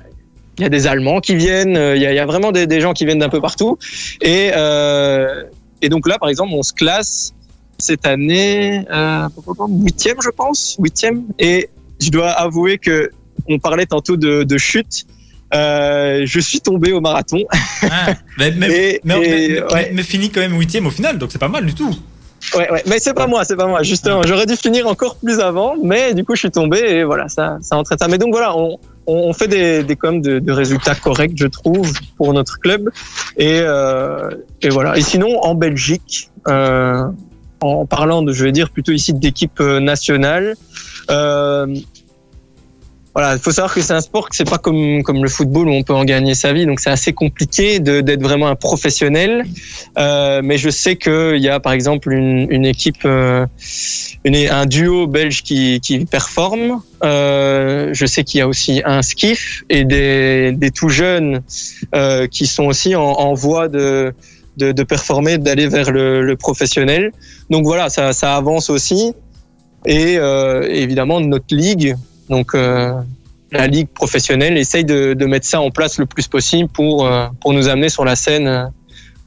[0.58, 2.52] il y a des Allemands qui viennent, euh, il y a, il y a vraiment
[2.52, 3.78] des, des gens qui viennent d'un peu partout.
[4.22, 5.42] Et, euh,
[5.82, 7.32] et donc là, par exemple, on se classe
[7.78, 9.28] cette année euh,
[9.68, 11.24] huitième, je pense, huitième.
[11.38, 11.68] Et
[12.00, 13.10] je dois avouer que
[13.48, 15.04] on parlait tantôt de, de chute.
[15.54, 17.44] Euh, je suis tombé au marathon.
[17.82, 19.90] Ah, mais, mais, Et- mais, et, mais- ouais.
[19.94, 21.94] mais fini quand même huitième au final, donc c'est pas mal du tout.
[22.56, 23.82] Ouais, ouais, mais c'est pas moi, c'est pas moi.
[23.82, 27.28] Justement, j'aurais dû finir encore plus avant, mais du coup, je suis tombé et voilà,
[27.28, 28.08] ça, ça entraîne ça.
[28.08, 32.32] Mais donc voilà, on, on fait des, des de, de résultats corrects, je trouve, pour
[32.32, 32.90] notre club.
[33.36, 34.30] Et, euh,
[34.62, 34.96] et voilà.
[34.96, 37.04] Et sinon, en Belgique, euh,
[37.60, 40.56] en parlant de, je vais dire plutôt ici d'équipe euh, nationale.
[41.10, 41.74] Euh,
[43.16, 45.70] voilà, il faut savoir que c'est un sport que c'est pas comme comme le football
[45.70, 49.46] où on peut en gagner sa vie, donc c'est assez compliqué d'être vraiment un professionnel.
[49.96, 53.46] Euh, mais je sais qu'il y a par exemple une, une équipe, euh,
[54.24, 56.82] une, un duo belge qui, qui performe.
[57.04, 61.40] Euh, je sais qu'il y a aussi un skiff et des, des tout jeunes
[61.94, 64.12] euh, qui sont aussi en, en voie de,
[64.58, 67.12] de, de performer, d'aller vers le, le professionnel.
[67.48, 69.14] Donc voilà, ça, ça avance aussi.
[69.86, 71.96] Et euh, évidemment notre ligue,
[72.28, 72.92] donc euh,
[73.52, 77.26] la ligue professionnelle essaye de, de mettre ça en place le plus possible pour euh,
[77.40, 78.64] pour nous amener sur la scène euh,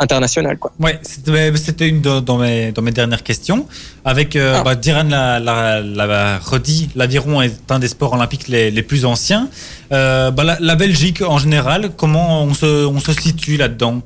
[0.02, 0.58] internationale.
[0.58, 0.72] Quoi.
[0.80, 3.68] Ouais, c'était une de- dans mes, dans mes dernières questions.
[4.06, 4.64] Avec euh, Ah.
[4.64, 9.04] bah, Diran l'a, l'a, l'a redit, l'aviron est un des sports olympiques les, les plus
[9.04, 9.50] anciens.
[9.92, 14.02] Euh, bah, la, la Belgique en général, comment on se, on se situe là-dedans?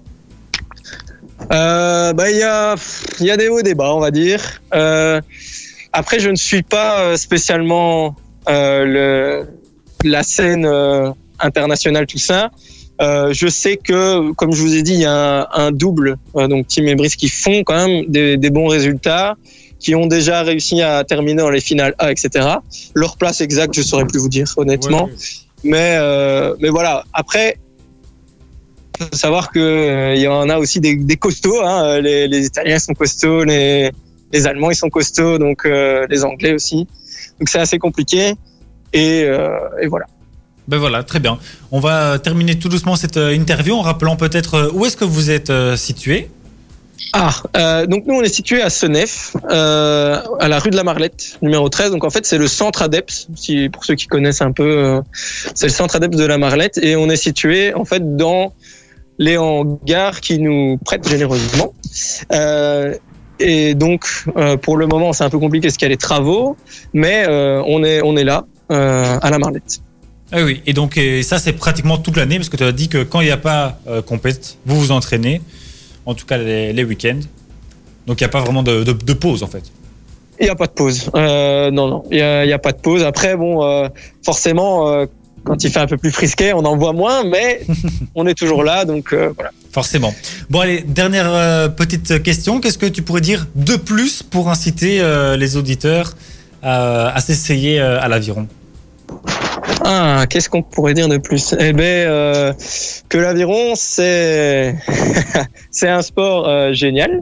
[1.51, 2.75] Euh, bah il y a
[3.19, 4.61] il y a des hauts et des bas on va dire.
[5.91, 8.15] Après je ne suis pas spécialement
[8.47, 9.45] le
[10.03, 12.51] la scène euh, internationale tout ça.
[13.01, 16.17] Euh, je sais que comme je vous ai dit il y a un, un double
[16.35, 19.35] euh, donc Team et Brice qui font quand même des, des bons résultats
[19.79, 22.47] qui ont déjà réussi à terminer dans les finales A etc.
[22.93, 25.09] Leur place exacte je saurais plus vous dire honnêtement.
[25.63, 27.03] Mais, euh, mais voilà.
[27.13, 27.57] Après,
[28.99, 31.61] faut savoir que euh, il y en a aussi des, des costauds.
[31.61, 31.85] Hein.
[31.85, 33.91] Euh, Les, les Italiens sont costauds, les,
[34.31, 36.87] les Allemands ils sont costauds, donc euh, les Anglais aussi.
[37.39, 38.36] Donc c'est assez compliqué.
[38.93, 40.05] Et, euh, et voilà.
[40.67, 41.39] Ben voilà, très bien.
[41.71, 45.05] On va terminer tout doucement cette euh, interview en rappelant peut-être euh, où est-ce que
[45.05, 46.29] vous êtes situé?
[47.11, 50.84] Ah, euh, donc nous on est situé à Senef, euh, à la rue de la
[50.84, 51.91] Marlette, numéro 13.
[51.91, 55.01] Donc en fait c'est le centre ADEPS, si, pour ceux qui connaissent un peu,
[55.53, 58.53] c'est le centre ADEPS de la Marlette et on est situé en fait dans
[59.19, 61.73] les hangars qui nous prêtent généreusement.
[62.31, 62.95] Euh,
[63.43, 64.05] et donc
[64.37, 66.55] euh, pour le moment c'est un peu compliqué parce qu'il y a les travaux,
[66.93, 69.81] mais euh, on est on est là euh, à la Marlette.
[70.31, 72.89] Ah oui, et donc et ça c'est pratiquement toute l'année parce que tu as dit
[72.89, 73.77] que quand il n'y a pas
[74.07, 75.41] compète, vous vous entraînez,
[76.05, 77.19] en tout cas les, les week-ends.
[78.07, 79.63] Donc il n'y a pas vraiment de, de- de pause en fait.
[80.39, 81.09] Il n'y a pas de pause.
[81.13, 82.21] Non, non, il n'y
[82.51, 83.03] a, a pas de pause.
[83.03, 83.87] Après, bon,
[84.25, 85.05] forcément,
[85.43, 87.61] quand il fait un peu plus frisqué, on en voit moins, mais
[88.15, 89.51] on est toujours là, donc euh, voilà.
[89.71, 90.13] Forcément.
[90.49, 92.59] Bon allez, dernière euh, petite question.
[92.59, 96.13] Qu'est-ce que tu pourrais dire de plus pour inciter euh, les auditeurs
[96.61, 98.47] à, s'essayer à l'aviron?
[99.83, 101.53] Ah, qu'est-ce qu'on pourrait dire de plus?
[101.59, 102.55] Eh ben,
[103.09, 104.75] que l'aviron, c'est
[105.71, 107.21] c'est un sport génial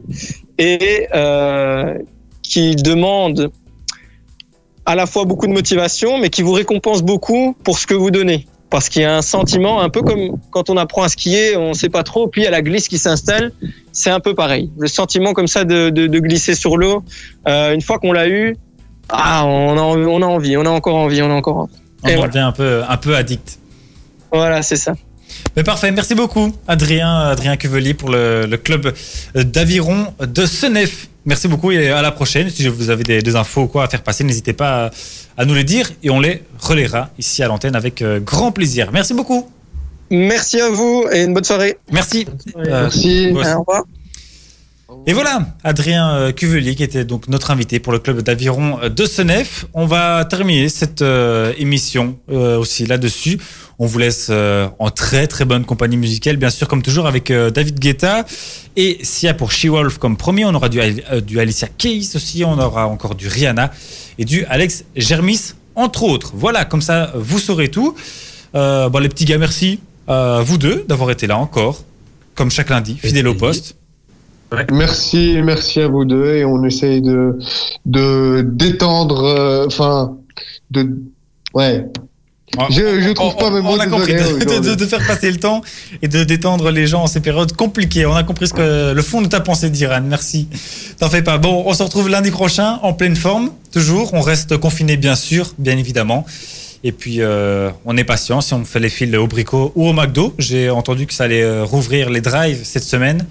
[0.60, 1.08] et
[2.44, 3.52] qui demande
[4.92, 8.12] à la fois beaucoup de motivation, mais qui vous récompense beaucoup pour ce que vous
[8.12, 8.46] donnez.
[8.70, 11.74] Parce qu'il y a un sentiment un peu comme quand on apprend à skier, on
[11.74, 13.52] sait pas trop, puis il y a la glisse qui s'installe.
[13.94, 14.70] C'est un peu pareil.
[14.78, 17.04] Le sentiment comme ça de, de, de glisser sur l'eau,
[17.48, 18.56] euh, une fois qu'on l'a eu,
[19.10, 21.74] ah, on a, envie- on a envie, on a encore envie, on a encore envie.
[22.04, 22.28] On Et voilà.
[22.30, 23.60] devient un peu, un peu addict.
[24.32, 24.94] Voilà, c'est ça.
[25.56, 28.94] Mais parfait, merci beaucoup Adrien, Adrien Cuvelier pour le, le club
[29.36, 31.08] d'aviron de Senef.
[31.26, 32.50] Merci beaucoup et à la prochaine.
[32.50, 34.92] Si vous avez des, des infos ou quoi à faire passer, n'hésitez pas à,
[35.42, 38.90] à nous les dire et on les relaiera ici à l'antenne avec euh, grand plaisir.
[38.92, 39.48] Merci beaucoup.
[40.10, 41.78] Merci à vous et une bonne soirée.
[41.92, 42.26] Merci.
[42.58, 43.32] Euh, Merci.
[43.34, 43.48] aussi.
[43.54, 43.84] Au revoir.
[45.08, 48.90] Et voilà, Adrien euh, Cuvelier qui était donc notre invité pour le club d'aviron euh,
[48.90, 49.66] de Senef.
[49.74, 53.40] On va terminer cette euh, émission euh, aussi là-dessus.
[53.80, 57.32] On vous laisse euh, en très très bonne compagnie musicale, bien sûr, comme toujours avec
[57.32, 58.26] euh, David Guetta
[58.76, 60.46] et Sia pour She-Wolf comme promis.
[60.46, 63.72] On aura du, Al- euh, du Alicia Keys aussi, on aura encore du Rihanna
[64.20, 66.34] et du Alex Germis, entre autres.
[66.36, 67.96] Voilà, comme ça, vous saurez tout.
[68.54, 71.84] Euh, bon, les petits gars, merci à vous deux d'avoir été là encore,
[72.36, 73.78] comme chaque lundi, fidèle au poste.
[74.72, 77.38] Merci, merci à vous deux et on essaye de
[77.86, 80.18] de d'étendre, euh, enfin
[80.72, 80.90] de
[81.54, 81.86] ouais.
[82.70, 84.72] Je, je trouve on, pas mes on mots a compris de, de- aujourd'hui.
[84.72, 85.62] de- de faire passer le temps
[86.02, 88.06] et de détendre les gens en ces périodes compliquées.
[88.06, 90.02] On a compris ce que le fond de ta pensée, d'Iran.
[90.04, 90.50] Merci.
[91.00, 91.38] T'en fais pas.
[91.38, 94.14] Bon, on se retrouve lundi prochain en pleine forme, toujours.
[94.14, 96.26] On reste confiné, bien sûr, bien évidemment.
[96.84, 99.94] Et puis, euh, on est patient si on fait les fils au Brico ou au
[99.94, 100.34] McDo.
[100.38, 103.26] J'ai entendu que ça allait euh, rouvrir les drives cette semaine.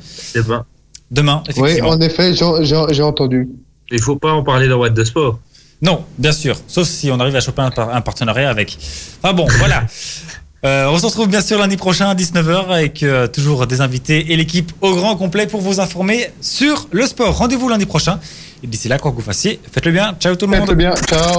[1.10, 1.42] Demain.
[1.46, 1.90] Demain, Oui, effectivement.
[1.90, 3.48] en effet, j'ai- entendu.
[3.90, 5.38] Il faut pas en parler dans What the Sport.
[5.82, 6.56] Non, bien sûr.
[6.68, 8.78] Sauf si on arrive à choper un, par- un partenariat avec.
[9.22, 9.84] Ah bon, voilà.
[10.62, 14.30] Euh, on se retrouve bien sûr lundi prochain à 19h avec euh, toujours des invités
[14.30, 17.38] et l'équipe au grand complet pour vous informer sur le sport.
[17.38, 18.20] Rendez-vous lundi prochain.
[18.62, 20.14] Et d'ici là, quoi que vous fassiez, faites-le bien.
[20.20, 20.68] Ciao tout le monde.
[20.68, 21.38] Faites bien, ciao.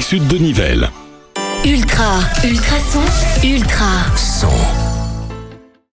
[0.00, 0.90] sud de Nivelles.
[1.64, 3.04] Ultra, ultra son,
[3.42, 4.06] ultra.
[4.16, 4.83] Son.